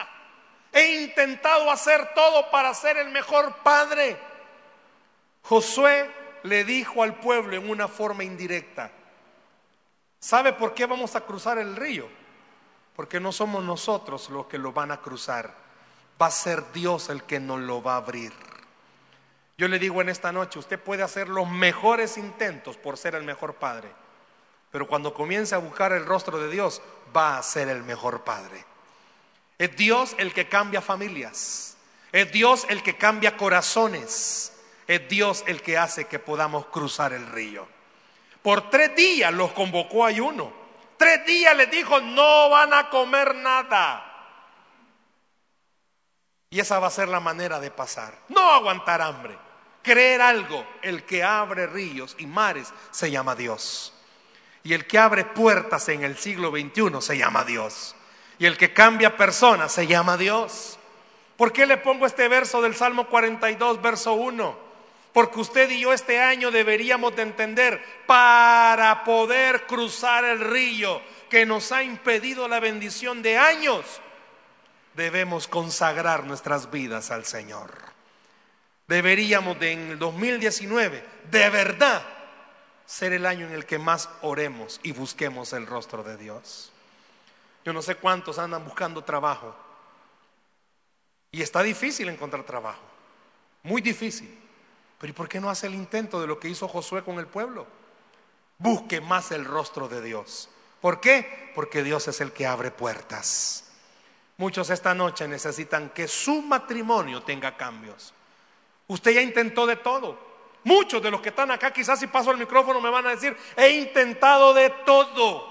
He 0.73 1.03
intentado 1.03 1.71
hacer 1.71 2.13
todo 2.13 2.51
para 2.51 2.73
ser 2.73 2.97
el 2.97 3.11
mejor 3.11 3.55
padre. 3.63 4.19
Josué 5.43 6.11
le 6.43 6.65
dijo 6.65 7.01
al 7.01 7.15
pueblo 7.15 7.55
en 7.55 7.69
una 7.69 7.87
forma 7.87 8.25
indirecta, 8.25 8.91
¿sabe 10.19 10.51
por 10.51 10.73
qué 10.73 10.85
vamos 10.85 11.15
a 11.15 11.21
cruzar 11.21 11.59
el 11.59 11.77
río? 11.77 12.18
Porque 12.99 13.21
no 13.21 13.31
somos 13.31 13.63
nosotros 13.63 14.29
los 14.29 14.47
que 14.47 14.57
lo 14.57 14.73
van 14.73 14.91
a 14.91 14.99
cruzar, 14.99 15.55
va 16.21 16.25
a 16.25 16.31
ser 16.31 16.73
Dios 16.73 17.07
el 17.07 17.23
que 17.23 17.39
nos 17.39 17.61
lo 17.61 17.81
va 17.81 17.93
a 17.93 17.97
abrir. 17.97 18.33
Yo 19.57 19.69
le 19.69 19.79
digo 19.79 20.01
en 20.01 20.09
esta 20.09 20.33
noche, 20.33 20.59
usted 20.59 20.77
puede 20.77 21.01
hacer 21.01 21.29
los 21.29 21.49
mejores 21.49 22.17
intentos 22.17 22.75
por 22.75 22.97
ser 22.97 23.15
el 23.15 23.23
mejor 23.23 23.53
padre 23.53 23.89
pero 24.71 24.87
cuando 24.87 25.13
comience 25.13 25.55
a 25.55 25.59
buscar 25.59 25.93
el 25.93 26.05
rostro 26.05 26.37
de 26.39 26.51
Dios, 26.51 26.81
va 27.15 27.37
a 27.37 27.43
ser 27.43 27.69
el 27.69 27.83
mejor 27.83 28.23
padre. 28.23 28.65
Es 29.57 29.75
Dios 29.77 30.15
el 30.17 30.33
que 30.33 30.49
cambia 30.49 30.81
familias. 30.81 31.77
Es 32.11 32.31
Dios 32.33 32.65
el 32.69 32.83
que 32.83 32.97
cambia 32.97 33.35
corazones. 33.35 34.53
Es 34.87 35.07
Dios 35.07 35.43
el 35.47 35.61
que 35.61 35.77
hace 35.77 36.05
que 36.05 36.19
podamos 36.19 36.65
cruzar 36.67 37.13
el 37.13 37.25
río. 37.27 37.65
Por 38.41 38.69
tres 38.69 38.95
días 38.95 39.33
los 39.33 39.51
convocó 39.53 40.05
a 40.05 40.09
ayuno. 40.09 40.58
Tres 40.99 41.25
días 41.25 41.55
les 41.55 41.71
dijo, 41.71 42.01
no 42.01 42.49
van 42.49 42.73
a 42.73 42.89
comer 42.89 43.33
nada. 43.35 44.05
Y 46.49 46.59
esa 46.59 46.77
va 46.77 46.87
a 46.87 46.91
ser 46.91 47.07
la 47.07 47.21
manera 47.21 47.57
de 47.61 47.71
pasar. 47.71 48.13
No 48.27 48.51
aguantar 48.51 49.01
hambre. 49.01 49.37
Creer 49.81 50.21
algo. 50.21 50.67
El 50.81 51.05
que 51.05 51.23
abre 51.23 51.67
ríos 51.67 52.17
y 52.19 52.27
mares 52.27 52.73
se 52.91 53.09
llama 53.09 53.33
Dios. 53.33 53.93
Y 54.63 54.73
el 54.73 54.87
que 54.87 54.99
abre 54.99 55.23
puertas 55.23 55.87
en 55.87 56.03
el 56.03 56.17
siglo 56.17 56.51
XXI 56.51 57.01
se 57.01 57.17
llama 57.17 57.45
Dios. 57.45 57.95
Y 58.37 58.45
el 58.45 58.57
que 58.57 58.73
cambia 58.73 59.15
personas 59.15 59.71
se 59.71 59.87
llama 59.87 60.17
Dios. 60.17 60.77
¿Por 61.37 61.53
qué 61.53 61.65
le 61.65 61.77
pongo 61.77 62.07
este 62.07 62.27
verso 62.27 62.61
del 62.61 62.75
Salmo 62.75 63.07
42, 63.07 63.81
verso 63.81 64.15
1? 64.15 64.68
Porque 65.13 65.39
usted 65.39 65.69
y 65.71 65.81
yo 65.81 65.93
este 65.93 66.21
año 66.21 66.51
deberíamos 66.51 67.15
de 67.15 67.23
entender, 67.23 67.83
para 68.05 69.03
poder 69.03 69.65
cruzar 69.65 70.23
el 70.23 70.39
río 70.39 71.01
que 71.29 71.45
nos 71.45 71.71
ha 71.71 71.83
impedido 71.83 72.47
la 72.47 72.59
bendición 72.59 73.21
de 73.21 73.37
años, 73.37 73.85
debemos 74.95 75.47
consagrar 75.47 76.25
nuestras 76.25 76.69
vidas 76.69 77.11
al 77.11 77.25
Señor. 77.25 77.71
Deberíamos 78.87 79.59
de 79.59 79.71
en 79.71 79.91
el 79.91 79.99
2019, 79.99 81.03
de 81.29 81.49
verdad, 81.49 82.03
ser 82.85 83.13
el 83.13 83.25
año 83.25 83.45
en 83.45 83.53
el 83.53 83.65
que 83.65 83.77
más 83.77 84.09
oremos 84.21 84.79
y 84.81 84.93
busquemos 84.93 85.53
el 85.53 85.67
rostro 85.67 86.03
de 86.03 86.17
Dios. 86.17 86.71
Yo 87.63 87.73
no 87.73 87.81
sé 87.81 87.95
cuántos 87.95 88.39
andan 88.39 88.65
buscando 88.65 89.03
trabajo. 89.03 89.55
Y 91.31 91.43
está 91.43 91.61
difícil 91.61 92.09
encontrar 92.09 92.43
trabajo. 92.43 92.81
Muy 93.61 93.81
difícil. 93.81 94.38
Pero 94.99 95.11
¿y 95.11 95.13
por 95.13 95.29
qué 95.29 95.39
no 95.39 95.49
hace 95.49 95.67
el 95.67 95.75
intento 95.75 96.19
de 96.19 96.27
lo 96.27 96.39
que 96.39 96.49
hizo 96.49 96.67
Josué 96.67 97.03
con 97.03 97.17
el 97.19 97.27
pueblo? 97.27 97.65
Busque 98.57 98.99
más 98.99 99.31
el 99.31 99.45
rostro 99.45 99.87
de 99.87 100.01
Dios. 100.01 100.49
¿Por 100.81 100.99
qué? 100.99 101.51
Porque 101.55 101.83
Dios 101.83 102.07
es 102.09 102.19
el 102.19 102.33
que 102.33 102.45
abre 102.45 102.69
puertas. 102.69 103.71
Muchos 104.37 104.69
esta 104.69 104.93
noche 104.93 105.27
necesitan 105.27 105.89
que 105.89 106.07
su 106.07 106.41
matrimonio 106.41 107.23
tenga 107.23 107.55
cambios. 107.55 108.13
Usted 108.87 109.11
ya 109.11 109.21
intentó 109.21 109.65
de 109.65 109.77
todo. 109.77 110.19
Muchos 110.65 111.01
de 111.01 111.11
los 111.11 111.21
que 111.21 111.29
están 111.29 111.51
acá, 111.51 111.71
quizás 111.71 111.99
si 111.99 112.07
paso 112.07 112.31
el 112.31 112.37
micrófono 112.37 112.81
me 112.81 112.89
van 112.89 113.07
a 113.07 113.11
decir, 113.11 113.35
he 113.55 113.69
intentado 113.69 114.53
de 114.53 114.69
todo. 114.85 115.47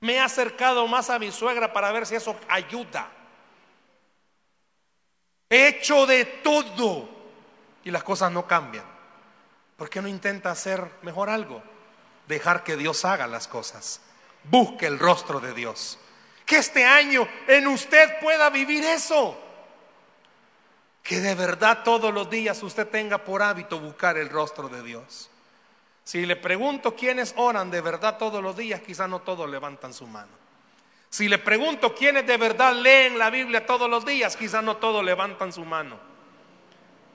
Me 0.00 0.14
he 0.14 0.20
acercado 0.20 0.86
más 0.86 1.08
a 1.08 1.18
mi 1.18 1.32
suegra 1.32 1.72
para 1.72 1.90
ver 1.92 2.06
si 2.06 2.16
eso 2.16 2.36
ayuda. 2.48 3.10
He 5.48 5.68
hecho 5.68 6.06
de 6.06 6.24
todo 6.24 7.21
y 7.84 7.90
las 7.90 8.02
cosas 8.02 8.30
no 8.32 8.46
cambian. 8.46 8.84
¿Por 9.76 9.90
qué 9.90 10.00
no 10.00 10.08
intenta 10.08 10.50
hacer 10.50 10.88
mejor 11.02 11.30
algo? 11.30 11.62
Dejar 12.28 12.62
que 12.62 12.76
Dios 12.76 13.04
haga 13.04 13.26
las 13.26 13.48
cosas. 13.48 14.00
Busque 14.44 14.86
el 14.86 14.98
rostro 14.98 15.40
de 15.40 15.52
Dios. 15.54 15.98
Que 16.46 16.58
este 16.58 16.84
año 16.84 17.26
en 17.48 17.66
usted 17.66 18.20
pueda 18.20 18.50
vivir 18.50 18.84
eso. 18.84 19.38
Que 21.02 21.20
de 21.20 21.34
verdad 21.34 21.82
todos 21.82 22.14
los 22.14 22.30
días 22.30 22.62
usted 22.62 22.88
tenga 22.88 23.18
por 23.18 23.42
hábito 23.42 23.80
buscar 23.80 24.16
el 24.16 24.28
rostro 24.28 24.68
de 24.68 24.82
Dios. 24.82 25.30
Si 26.04 26.26
le 26.26 26.36
pregunto 26.36 26.94
quiénes 26.94 27.34
oran 27.36 27.70
de 27.70 27.80
verdad 27.80 28.18
todos 28.18 28.42
los 28.42 28.56
días, 28.56 28.80
quizás 28.80 29.08
no 29.08 29.20
todos 29.20 29.48
levantan 29.48 29.92
su 29.92 30.06
mano. 30.06 30.42
Si 31.10 31.28
le 31.28 31.38
pregunto 31.38 31.94
quiénes 31.94 32.26
de 32.26 32.36
verdad 32.36 32.74
leen 32.74 33.18
la 33.18 33.30
Biblia 33.30 33.66
todos 33.66 33.88
los 33.88 34.04
días, 34.04 34.36
quizás 34.36 34.64
no 34.64 34.78
todos 34.78 35.04
levantan 35.04 35.52
su 35.52 35.64
mano. 35.64 36.11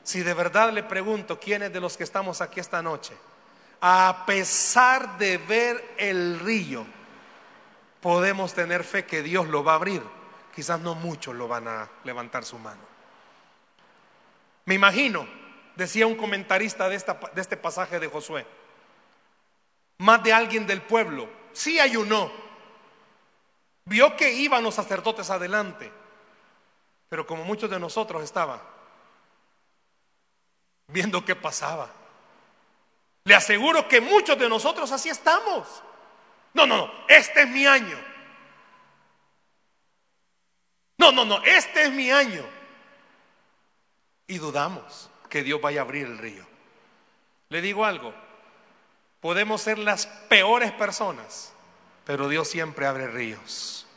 Si 0.07 0.23
de 0.23 0.33
verdad 0.33 0.71
le 0.71 0.83
pregunto 0.83 1.37
quiénes 1.37 1.73
de 1.73 1.81
los 1.81 1.97
que 1.97 2.05
estamos 2.05 2.39
aquí 2.39 2.61
esta 2.61 2.81
noche, 2.81 3.13
a 3.81 4.23
pesar 4.25 5.17
de 5.17 5.37
ver 5.37 5.95
el 5.97 6.39
río, 6.39 6.85
podemos 7.99 8.53
tener 8.53 8.85
fe 8.85 9.05
que 9.05 9.21
Dios 9.21 9.49
lo 9.49 9.65
va 9.65 9.73
a 9.73 9.75
abrir, 9.75 10.01
quizás 10.55 10.79
no 10.79 10.95
muchos 10.95 11.35
lo 11.35 11.49
van 11.49 11.67
a 11.67 11.89
levantar 12.05 12.45
su 12.45 12.57
mano. 12.57 12.79
Me 14.63 14.75
imagino, 14.75 15.27
decía 15.75 16.07
un 16.07 16.15
comentarista 16.15 16.87
de, 16.87 16.95
este 16.95 17.57
pasaje 17.57 17.99
de 17.99 18.07
Josué, 18.07 18.47
más 19.97 20.23
de 20.23 20.31
alguien 20.31 20.65
del 20.65 20.83
pueblo, 20.83 21.27
sí 21.51 21.81
ayunó, 21.81 22.31
vio 23.83 24.15
que 24.15 24.31
iban 24.31 24.63
los 24.63 24.75
sacerdotes 24.75 25.29
adelante, 25.29 25.91
pero 27.09 27.27
como 27.27 27.43
muchos 27.43 27.69
de 27.69 27.77
nosotros 27.77 28.23
estaban 28.23 28.76
viendo 30.87 31.23
qué 31.23 31.35
pasaba. 31.35 31.89
Le 33.23 33.35
aseguro 33.35 33.87
que 33.87 34.01
muchos 34.01 34.37
de 34.37 34.47
nosotros 34.47 34.91
así 34.91 35.09
estamos. 35.09 35.83
No, 36.53 36.65
no, 36.65 36.77
no, 36.77 36.93
este 37.07 37.41
es 37.41 37.49
mi 37.49 37.65
año. 37.65 37.97
No, 40.97 41.11
no, 41.11 41.25
no, 41.25 41.41
este 41.43 41.83
es 41.83 41.91
mi 41.91 42.09
año. 42.09 42.43
Y 44.27 44.37
dudamos 44.37 45.09
que 45.29 45.43
Dios 45.43 45.61
vaya 45.61 45.81
a 45.81 45.83
abrir 45.83 46.05
el 46.05 46.17
río. 46.17 46.45
Le 47.49 47.61
digo 47.61 47.85
algo, 47.85 48.13
Podemos 49.19 49.61
ser 49.61 49.79
las 49.79 50.05
peores 50.05 50.71
personas, 50.71 51.51
pero 52.05 52.29
Dios 52.29 52.47
siempre 52.47 52.85
abre 52.85 53.07
ríos, 53.07 53.87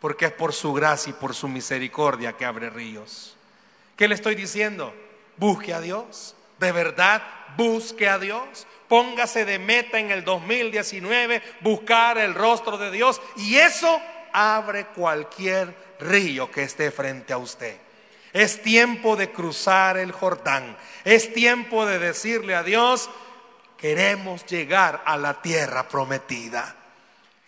porque 0.00 0.26
es 0.26 0.32
por 0.32 0.52
su 0.52 0.72
gracia 0.72 1.10
y 1.10 1.14
por 1.14 1.34
su 1.34 1.48
misericordia 1.48 2.34
que 2.34 2.44
abre 2.44 2.70
ríos. 2.70 3.36
¿Qué 3.96 4.06
le 4.06 4.14
estoy 4.14 4.36
diciendo? 4.36 4.94
Busque 5.36 5.72
a 5.72 5.80
Dios, 5.80 6.34
de 6.58 6.72
verdad, 6.72 7.22
busque 7.56 8.08
a 8.08 8.18
Dios. 8.18 8.66
Póngase 8.88 9.44
de 9.44 9.58
meta 9.58 9.98
en 9.98 10.10
el 10.10 10.24
2019 10.24 11.42
buscar 11.60 12.18
el 12.18 12.34
rostro 12.34 12.76
de 12.76 12.90
Dios 12.90 13.20
y 13.36 13.56
eso 13.56 14.00
abre 14.32 14.86
cualquier 14.86 15.74
río 16.00 16.50
que 16.50 16.64
esté 16.64 16.90
frente 16.90 17.32
a 17.32 17.38
usted. 17.38 17.76
Es 18.32 18.62
tiempo 18.62 19.16
de 19.16 19.30
cruzar 19.30 19.96
el 19.96 20.12
Jordán. 20.12 20.76
Es 21.04 21.32
tiempo 21.32 21.86
de 21.86 21.98
decirle 21.98 22.54
a 22.54 22.62
Dios, 22.62 23.10
queremos 23.76 24.44
llegar 24.46 25.02
a 25.04 25.16
la 25.16 25.40
tierra 25.40 25.88
prometida. 25.88 26.76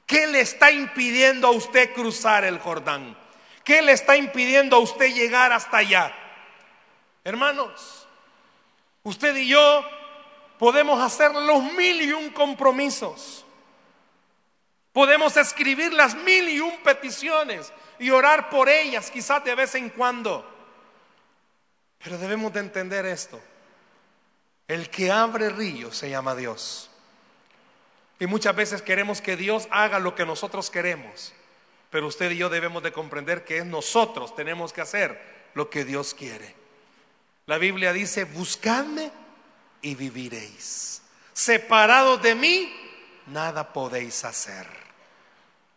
¿Qué 0.06 0.26
le 0.26 0.40
está 0.40 0.72
impidiendo 0.72 1.48
a 1.48 1.52
usted 1.52 1.92
cruzar 1.92 2.44
el 2.44 2.58
Jordán? 2.58 3.16
¿Qué 3.64 3.80
le 3.82 3.92
está 3.92 4.16
impidiendo 4.16 4.76
a 4.76 4.80
usted 4.80 5.12
llegar 5.12 5.52
hasta 5.52 5.78
allá? 5.78 6.12
Hermanos, 7.24 8.06
usted 9.02 9.36
y 9.36 9.48
yo 9.48 9.84
podemos 10.58 11.00
hacer 11.00 11.32
los 11.34 11.62
mil 11.72 12.02
y 12.02 12.12
un 12.12 12.30
compromisos. 12.30 13.44
Podemos 14.92 15.36
escribir 15.36 15.92
las 15.92 16.14
mil 16.14 16.48
y 16.48 16.60
un 16.60 16.76
peticiones 16.82 17.72
y 17.98 18.10
orar 18.10 18.50
por 18.50 18.68
ellas, 18.68 19.10
quizás 19.10 19.42
de 19.44 19.54
vez 19.54 19.74
en 19.74 19.88
cuando. 19.90 20.48
Pero 22.02 22.18
debemos 22.18 22.52
de 22.52 22.60
entender 22.60 23.06
esto. 23.06 23.40
El 24.68 24.90
que 24.90 25.10
abre 25.10 25.48
ríos 25.50 25.96
se 25.96 26.10
llama 26.10 26.34
Dios. 26.34 26.90
Y 28.18 28.26
muchas 28.26 28.54
veces 28.54 28.82
queremos 28.82 29.20
que 29.20 29.36
Dios 29.36 29.66
haga 29.70 29.98
lo 29.98 30.14
que 30.14 30.26
nosotros 30.26 30.70
queremos. 30.70 31.32
Pero 31.90 32.06
usted 32.06 32.30
y 32.30 32.38
yo 32.38 32.48
debemos 32.48 32.82
de 32.82 32.92
comprender 32.92 33.44
que 33.44 33.58
es 33.58 33.66
nosotros 33.66 34.34
tenemos 34.34 34.72
que 34.72 34.80
hacer 34.80 35.20
lo 35.54 35.70
que 35.70 35.84
Dios 35.84 36.14
quiere. 36.14 36.61
La 37.46 37.58
Biblia 37.58 37.92
dice, 37.92 38.24
buscadme 38.24 39.10
y 39.80 39.94
viviréis. 39.94 41.02
Separados 41.32 42.22
de 42.22 42.34
mí, 42.34 42.72
nada 43.26 43.72
podéis 43.72 44.24
hacer. 44.24 44.66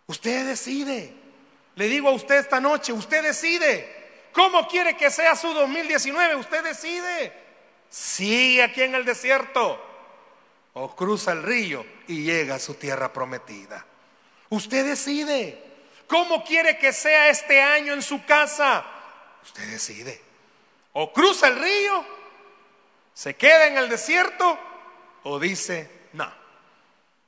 Usted 0.07 0.47
decide. 0.47 1.13
Le 1.75 1.87
digo 1.87 2.09
a 2.09 2.13
usted 2.13 2.35
esta 2.35 2.59
noche, 2.59 2.93
usted 2.93 3.23
decide. 3.23 4.29
¿Cómo 4.31 4.67
quiere 4.67 4.95
que 4.95 5.09
sea 5.09 5.35
su 5.35 5.53
2019? 5.53 6.35
Usted 6.35 6.63
decide 6.63 7.45
sigue 7.95 8.61
aquí 8.61 8.81
en 8.81 8.93
el 8.93 9.05
desierto 9.05 9.81
o 10.73 10.95
cruza 10.95 11.31
el 11.31 11.43
río 11.43 11.85
y 12.07 12.23
llega 12.23 12.55
a 12.55 12.59
su 12.59 12.73
tierra 12.73 13.13
prometida. 13.13 13.85
Usted 14.49 14.85
decide. 14.85 15.63
¿Cómo 16.07 16.43
quiere 16.43 16.77
que 16.77 16.93
sea 16.93 17.29
este 17.29 17.59
año 17.61 17.93
en 17.93 18.01
su 18.01 18.23
casa? 18.25 18.85
Usted 19.43 19.71
decide. 19.71 20.21
O 20.97 21.11
cruza 21.11 21.47
el 21.47 21.59
río, 21.59 22.05
se 23.13 23.35
queda 23.35 23.67
en 23.67 23.77
el 23.77 23.89
desierto 23.89 24.57
o 25.23 25.39
dice, 25.39 26.09
no, 26.13 26.31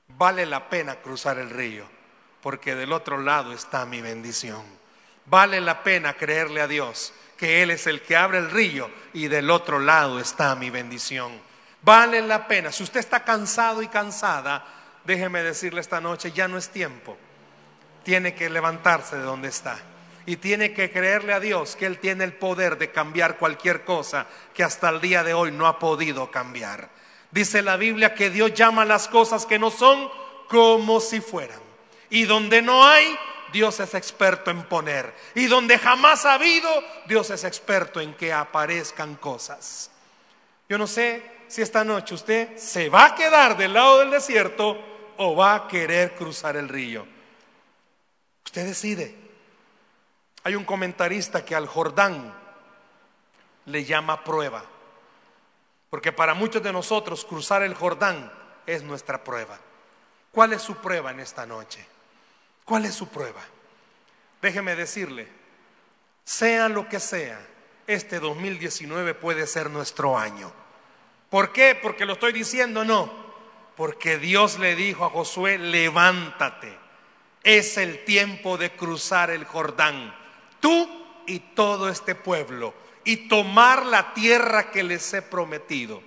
vale 0.10 0.46
la 0.46 0.70
pena 0.70 0.96
cruzar 0.96 1.38
el 1.38 1.50
río 1.50 1.98
porque 2.42 2.76
del 2.76 2.94
otro 2.94 3.18
lado 3.18 3.52
está 3.52 3.86
mi 3.86 4.02
bendición. 4.02 4.64
Vale 5.26 5.60
la 5.60 5.84
pena 5.84 6.14
creerle 6.14 6.62
a 6.62 6.68
Dios 6.68 7.14
que 7.36 7.62
Él 7.62 7.72
es 7.72 7.88
el 7.88 8.02
que 8.02 8.16
abre 8.16 8.38
el 8.38 8.50
río 8.50 8.90
y 9.14 9.28
del 9.28 9.50
otro 9.50 9.80
lado 9.80 10.18
está 10.18 10.56
mi 10.56 10.70
bendición. 10.70 11.42
Vale 11.82 12.22
la 12.22 12.48
pena. 12.48 12.72
Si 12.72 12.84
usted 12.84 13.02
está 13.02 13.26
cansado 13.26 13.82
y 13.82 13.90
cansada, 13.90 14.66
déjeme 15.04 15.44
decirle 15.44 15.82
esta 15.82 16.00
noche, 16.00 16.32
ya 16.32 16.48
no 16.48 16.58
es 16.58 16.70
tiempo. 16.70 17.18
Tiene 18.04 18.34
que 18.34 18.50
levantarse 18.50 19.18
de 19.18 19.24
donde 19.24 19.50
está. 19.50 19.78
Y 20.28 20.36
tiene 20.36 20.74
que 20.74 20.92
creerle 20.92 21.32
a 21.32 21.40
Dios 21.40 21.78
que 21.78 21.86
Él 21.86 22.00
tiene 22.00 22.26
el 22.26 22.34
poder 22.34 22.78
de 22.78 22.92
cambiar 22.92 23.38
cualquier 23.38 23.86
cosa 23.86 24.28
que 24.54 24.62
hasta 24.62 24.90
el 24.90 25.00
día 25.00 25.24
de 25.24 25.34
hoy 25.34 25.54
no 25.54 25.68
ha 25.68 25.80
podido 25.80 26.30
cambiar. 26.30 26.90
Dice 27.32 27.62
la 27.62 27.78
Biblia 27.78 28.14
que 28.14 28.30
Dios 28.30 28.54
llama 28.54 28.84
las 28.84 29.08
cosas 29.08 29.46
que 29.46 29.58
no 29.58 29.72
son 29.72 30.10
como 30.50 31.00
si 31.00 31.22
fueran. 31.22 31.62
Y 32.10 32.26
donde 32.26 32.62
no 32.62 32.86
hay, 32.86 33.18
Dios 33.54 33.80
es 33.80 33.94
experto 33.94 34.52
en 34.52 34.64
poner. 34.64 35.16
Y 35.34 35.46
donde 35.46 35.80
jamás 35.80 36.26
ha 36.26 36.34
habido, 36.34 36.70
Dios 37.06 37.30
es 37.30 37.46
experto 37.46 38.02
en 38.02 38.14
que 38.14 38.34
aparezcan 38.34 39.16
cosas. 39.16 39.92
Yo 40.68 40.78
no 40.78 40.88
sé 40.88 41.24
si 41.48 41.62
esta 41.62 41.86
noche 41.86 42.16
usted 42.16 42.58
se 42.58 42.90
va 42.90 43.06
a 43.06 43.16
quedar 43.16 43.56
del 43.56 43.72
lado 43.72 44.00
del 44.00 44.12
desierto 44.12 44.78
o 45.16 45.38
va 45.38 45.56
a 45.56 45.68
querer 45.70 46.16
cruzar 46.16 46.58
el 46.58 46.68
río. 46.68 47.08
Usted 48.44 48.66
decide. 48.66 49.27
Hay 50.44 50.56
un 50.56 50.66
comentarista 50.66 51.44
que 51.44 51.56
al 51.56 51.68
Jordán 51.68 52.34
le 53.66 53.84
llama 53.84 54.24
prueba. 54.24 54.64
Porque 55.90 56.12
para 56.12 56.34
muchos 56.34 56.62
de 56.64 56.74
nosotros 56.74 57.26
cruzar 57.26 57.64
el 57.64 57.74
Jordán 57.74 58.32
es 58.66 58.84
nuestra 58.84 59.24
prueba. 59.24 59.58
¿Cuál 60.32 60.54
es 60.54 60.62
su 60.62 60.76
prueba 60.76 61.12
en 61.12 61.20
esta 61.20 61.46
noche? 61.46 61.86
¿Cuál 62.66 62.86
es 62.86 62.96
su 62.96 63.08
prueba? 63.08 63.42
Déjeme 64.42 64.76
decirle, 64.76 65.28
sea 66.24 66.70
lo 66.70 66.88
que 66.90 67.00
sea, 67.00 67.40
este 67.88 68.20
2019 68.20 69.14
puede 69.14 69.48
ser 69.48 69.70
nuestro 69.70 70.18
año. 70.18 70.52
¿Por 71.30 71.54
qué? 71.54 71.78
Porque 71.82 72.06
lo 72.06 72.14
estoy 72.14 72.34
diciendo, 72.34 72.84
no. 72.84 73.12
Porque 73.76 74.18
Dios 74.18 74.60
le 74.60 74.76
dijo 74.76 75.06
a 75.06 75.10
Josué, 75.10 75.58
levántate. 75.58 76.78
Es 77.44 77.78
el 77.78 78.04
tiempo 78.04 78.58
de 78.58 78.72
cruzar 78.72 79.30
el 79.30 79.46
Jordán. 79.46 80.14
Tú 80.68 80.90
y 81.26 81.40
todo 81.40 81.88
este 81.88 82.14
pueblo. 82.14 82.74
Y 83.06 83.30
tomar 83.30 83.86
la 83.86 84.14
tierra 84.14 84.70
que 84.70 84.84
les 84.84 85.14
he 85.14 85.22
prometido. 85.22 86.04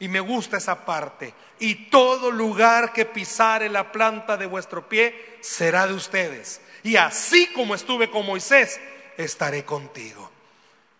Y 0.00 0.08
me 0.08 0.18
gusta 0.18 0.56
esa 0.56 0.84
parte. 0.84 1.32
Y 1.60 1.88
todo 1.88 2.32
lugar 2.32 2.92
que 2.92 3.04
pisare 3.04 3.68
la 3.68 3.92
planta 3.92 4.36
de 4.36 4.46
vuestro 4.46 4.88
pie 4.88 5.38
será 5.40 5.86
de 5.86 5.94
ustedes. 5.94 6.60
Y 6.82 6.96
así 6.96 7.46
como 7.52 7.76
estuve 7.76 8.10
con 8.10 8.26
Moisés, 8.26 8.80
estaré 9.16 9.64
contigo. 9.64 10.32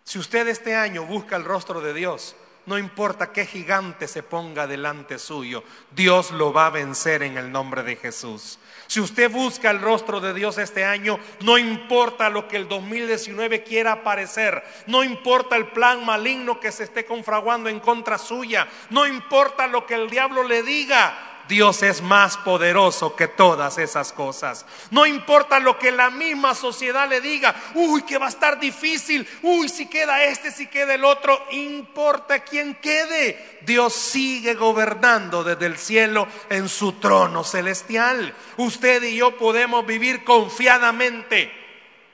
Si 0.05 0.21
usted 0.21 0.47
este 0.47 0.77
año 0.77 1.05
busca 1.05 1.35
el 1.35 1.45
rostro 1.45 1.81
de 1.81 1.95
Dios, 1.95 2.37
no 2.67 2.79
importa 2.79 3.33
qué 3.33 3.47
gigante 3.47 4.07
se 4.07 4.23
ponga 4.23 4.67
delante 4.67 5.19
suyo, 5.19 5.65
Dios 5.91 6.31
lo 6.31 6.53
va 6.53 6.67
a 6.67 6.71
vencer 6.71 7.23
en 7.23 7.37
el 7.37 7.51
nombre 7.51 7.83
de 7.83 7.97
Jesús. 7.97 8.59
Si 8.87 9.01
usted 9.01 9.31
busca 9.31 9.71
el 9.71 9.81
rostro 9.81 10.21
de 10.21 10.35
Dios 10.35 10.59
este 10.59 10.85
año, 10.85 11.19
no 11.41 11.59
importa 11.59 12.29
lo 12.29 12.47
que 12.47 12.57
el 12.57 12.69
2019 12.69 13.63
quiera 13.65 13.93
aparecer, 13.93 14.63
no 14.87 15.03
importa 15.03 15.57
el 15.57 15.69
plan 15.69 16.05
maligno 16.05 16.61
que 16.61 16.73
se 16.73 16.85
esté 16.85 17.05
confraguando 17.05 17.69
en 17.69 17.81
contra 17.81 18.19
suya, 18.19 18.69
no 18.91 19.07
importa 19.07 19.67
lo 19.67 19.87
que 19.87 19.95
el 19.95 20.11
diablo 20.11 20.45
le 20.45 20.63
diga, 20.63 21.32
Dios 21.53 21.83
es 21.83 22.01
más 22.01 22.39
poderoso 22.39 23.15
que 23.15 23.29
todas 23.29 23.77
esas 23.77 24.11
cosas. 24.11 24.65
No 24.91 25.05
importa 25.05 25.61
lo 25.61 25.79
que 25.79 25.93
la 25.93 26.09
misma 26.09 26.55
sociedad 26.55 27.07
le 27.07 27.21
diga, 27.21 27.55
uy, 27.75 28.05
que 28.05 28.17
va 28.17 28.25
a 28.25 28.31
estar 28.31 28.59
difícil, 28.59 29.29
uy, 29.43 29.69
si 29.69 29.87
queda 29.87 30.25
este, 30.25 30.51
si 30.51 30.67
queda 30.69 30.95
el 30.95 31.05
otro, 31.05 31.45
importa 31.51 32.39
quién 32.39 32.77
quede. 32.77 33.61
Dios 33.67 33.93
sigue 33.93 34.55
gobernando 34.55 35.45
desde 35.45 35.67
el 35.67 35.77
cielo 35.77 36.27
en 36.49 36.71
su 36.71 36.93
trono 36.93 37.45
celestial. 37.45 38.35
Usted 38.57 39.03
y 39.03 39.17
yo 39.17 39.37
podemos 39.37 39.85
vivir 39.85 40.25
confiadamente. 40.25 41.53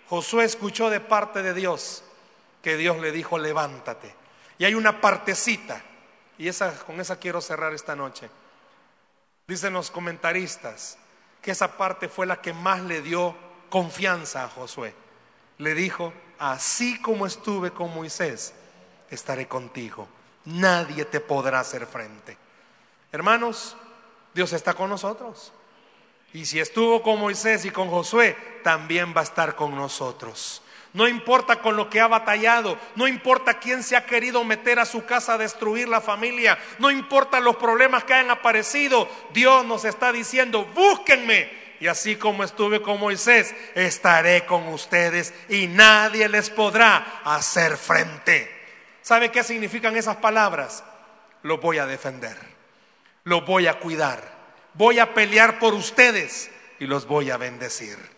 Josué 0.09 0.47
escuchó 0.47 0.91
de 0.91 0.99
parte 0.99 1.45
de 1.45 1.55
Dios 1.55 2.03
que 2.61 2.76
Dios 2.76 2.99
le 2.99 3.12
dijo, 3.12 3.39
levántate. 3.39 4.12
Y 4.59 4.64
hay 4.64 4.74
una 4.74 5.01
partecita, 5.01 5.80
y 6.39 6.49
esa, 6.49 6.76
con 6.80 7.01
esa 7.01 7.20
quiero 7.20 7.41
cerrar 7.41 7.72
esta 7.72 7.95
noche 7.95 8.28
Dicen 9.49 9.72
los 9.72 9.90
comentaristas 9.90 10.99
que 11.40 11.51
esa 11.51 11.76
parte 11.78 12.09
fue 12.09 12.26
la 12.26 12.40
que 12.40 12.53
más 12.53 12.82
le 12.82 13.01
dio 13.01 13.34
confianza 13.70 14.44
a 14.44 14.49
Josué. 14.49 14.94
Le 15.57 15.74
dijo, 15.74 16.12
así 16.38 17.01
como 17.01 17.26
estuve 17.26 17.72
con 17.72 17.92
Moisés, 17.94 18.53
estaré 19.11 19.49
contigo. 19.49 20.07
Nadie 20.44 21.07
te 21.07 21.20
podrá 21.20 21.61
hacer 21.61 21.86
frente. 21.86 22.36
Hermanos, 23.11 23.74
Dios 24.34 24.53
está 24.53 24.74
con 24.74 24.90
nosotros. 24.90 25.53
Y 26.34 26.44
si 26.44 26.61
estuvo 26.61 27.03
con 27.03 27.18
Moisés 27.18 27.64
y 27.64 27.70
con 27.70 27.88
Josué, 27.88 28.36
también 28.62 29.14
va 29.16 29.22
a 29.22 29.24
estar 29.24 29.57
con 29.57 29.74
nosotros. 29.74 30.62
No 30.95 31.07
importa 31.07 31.57
con 31.57 31.76
lo 31.76 31.91
que 31.91 32.01
ha 32.01 32.09
batallado, 32.09 32.78
no 32.97 33.07
importa 33.07 33.59
quién 33.59 33.82
se 33.82 33.95
ha 33.95 34.07
querido 34.07 34.43
meter 34.43 34.78
a 34.78 34.86
su 34.86 35.05
casa 35.05 35.34
a 35.34 35.39
destruir 35.39 35.86
la 35.89 36.01
familia, 36.01 36.59
no 36.78 36.91
importa 36.91 37.41
los 37.41 37.57
problemas 37.57 38.05
que 38.05 38.14
hayan 38.14 38.30
aparecido, 38.30 39.09
Dios 39.32 39.66
nos 39.66 39.84
está 39.84 40.12
diciendo, 40.12 40.64
búsquenme. 40.74 41.68
Y 41.80 41.86
así 41.86 42.16
como 42.16 42.43
estuve 42.43 42.82
con 42.82 42.99
Moisés, 42.99 43.55
estaré 43.74 44.45
con 44.47 44.66
ustedes 44.68 45.32
y 45.49 45.68
nadie 45.68 46.28
les 46.28 46.51
podrá 46.51 47.20
hacer 47.24 47.76
frente. 47.76 48.51
¿Sabe 49.03 49.30
qué 49.30 49.45
significan 49.45 49.97
esas 49.97 50.16
palabras? 50.16 50.82
Los 51.43 51.61
voy 51.61 51.78
a 51.78 51.86
defender, 51.86 52.36
los 53.22 53.47
voy 53.47 53.68
a 53.68 53.78
cuidar, 53.78 54.22
voy 54.74 54.99
a 54.99 55.14
pelear 55.14 55.61
por 55.61 55.74
ustedes 55.74 56.51
y 56.80 56.86
los 56.86 57.07
voy 57.07 57.30
a 57.30 57.36
bendecir. 57.36 58.18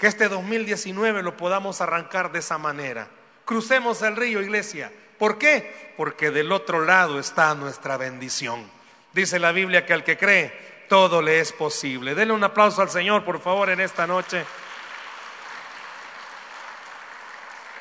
Que 0.00 0.06
este 0.06 0.30
2019 0.30 1.22
lo 1.22 1.36
podamos 1.36 1.82
arrancar 1.82 2.32
de 2.32 2.38
esa 2.38 2.56
manera. 2.56 3.08
Crucemos 3.44 4.00
el 4.00 4.16
río, 4.16 4.40
iglesia. 4.40 4.90
¿Por 5.18 5.36
qué? 5.36 5.92
Porque 5.98 6.30
del 6.30 6.50
otro 6.52 6.84
lado 6.86 7.20
está 7.20 7.54
nuestra 7.54 7.98
bendición. 7.98 8.68
Dice 9.12 9.38
la 9.38 9.52
Biblia 9.52 9.84
que 9.84 9.92
al 9.92 10.02
que 10.02 10.16
cree, 10.16 10.86
todo 10.88 11.20
le 11.20 11.40
es 11.40 11.52
posible. 11.52 12.14
Denle 12.14 12.32
un 12.32 12.42
aplauso 12.42 12.80
al 12.80 12.88
Señor, 12.88 13.24
por 13.24 13.42
favor, 13.42 13.68
en 13.68 13.80
esta 13.80 14.06
noche. 14.06 14.46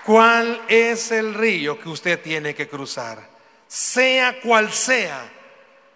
¿Cuál 0.04 0.62
es 0.68 1.12
el 1.12 1.34
río 1.34 1.80
que 1.80 1.88
usted 1.88 2.22
tiene 2.22 2.54
que 2.54 2.68
cruzar? 2.68 3.30
Sea 3.68 4.42
cual 4.42 4.74
sea, 4.74 5.30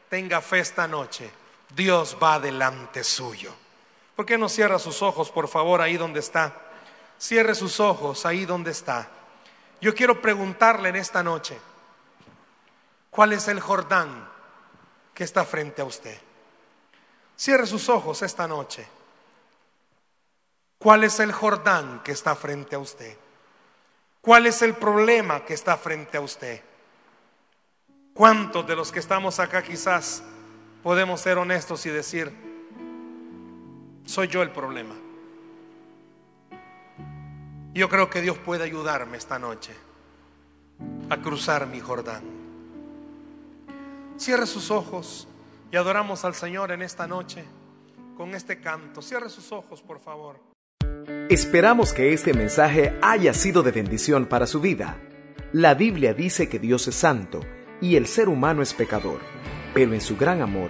tenga 0.08 0.40
fe 0.40 0.60
esta 0.60 0.88
noche. 0.88 1.30
Dios 1.76 2.16
va 2.22 2.40
delante 2.40 3.04
suyo. 3.04 3.63
¿Por 4.16 4.26
qué 4.26 4.38
no 4.38 4.48
cierra 4.50 4.80
sus 4.80 5.02
ojos, 5.02 5.32
por 5.32 5.48
favor, 5.48 5.82
ahí 5.82 5.98
donde 5.98 6.20
está? 6.20 6.56
Cierre 7.18 7.56
sus 7.56 7.80
ojos 7.80 8.26
ahí 8.26 8.46
donde 8.46 8.72
está. 8.72 9.10
Yo 9.82 9.96
quiero 9.96 10.22
preguntarle 10.22 10.90
en 10.90 10.96
esta 10.96 11.24
noche, 11.24 11.58
¿cuál 13.10 13.34
es 13.34 13.48
el 13.48 13.60
Jordán 13.60 14.30
que 15.14 15.24
está 15.24 15.46
frente 15.46 15.82
a 15.82 15.86
usted? 15.86 16.18
Cierre 17.36 17.66
sus 17.66 17.90
ojos 17.90 18.22
esta 18.22 18.48
noche. 18.48 18.88
¿Cuál 20.78 21.04
es 21.04 21.20
el 21.20 21.32
Jordán 21.32 22.02
que 22.04 22.12
está 22.12 22.36
frente 22.36 22.76
a 22.76 22.80
usted? 22.80 23.18
¿Cuál 24.22 24.46
es 24.46 24.62
el 24.62 24.76
problema 24.76 25.44
que 25.44 25.54
está 25.54 25.76
frente 25.78 26.18
a 26.18 26.22
usted? 26.22 26.62
¿Cuántos 28.14 28.68
de 28.68 28.76
los 28.76 28.92
que 28.92 29.00
estamos 29.00 29.40
acá 29.40 29.64
quizás 29.64 30.24
podemos 30.84 31.22
ser 31.22 31.38
honestos 31.38 31.86
y 31.86 31.90
decir, 31.90 32.53
soy 34.06 34.28
yo 34.28 34.42
el 34.42 34.52
problema. 34.52 34.96
Yo 37.74 37.90
creo 37.90 38.10
que 38.10 38.22
Dios 38.22 38.38
puede 38.38 38.64
ayudarme 38.64 39.18
esta 39.18 39.40
noche 39.40 39.74
a 41.10 41.18
cruzar 41.18 41.68
mi 41.68 41.80
Jordán. 41.80 42.24
Cierre 44.18 44.46
sus 44.46 44.70
ojos 44.70 45.28
y 45.72 45.76
adoramos 45.76 46.24
al 46.24 46.36
Señor 46.36 46.72
en 46.72 46.84
esta 46.84 47.08
noche 47.08 47.44
con 48.16 48.36
este 48.36 48.60
canto. 48.60 49.02
Cierre 49.02 49.30
sus 49.30 49.52
ojos, 49.52 49.82
por 49.82 50.00
favor. 50.00 50.40
Esperamos 51.30 51.94
que 51.94 52.14
este 52.14 52.34
mensaje 52.34 52.98
haya 53.02 53.34
sido 53.34 53.64
de 53.64 53.72
bendición 53.72 54.28
para 54.28 54.46
su 54.46 54.62
vida. 54.62 54.98
La 55.52 55.74
Biblia 55.74 56.14
dice 56.14 56.48
que 56.48 56.60
Dios 56.60 56.88
es 56.88 56.96
santo 56.96 57.42
y 57.82 57.96
el 57.96 58.08
ser 58.08 58.30
humano 58.30 58.62
es 58.62 58.74
pecador, 58.74 59.20
pero 59.74 59.94
en 59.94 60.02
su 60.02 60.16
gran 60.16 60.42
amor, 60.42 60.70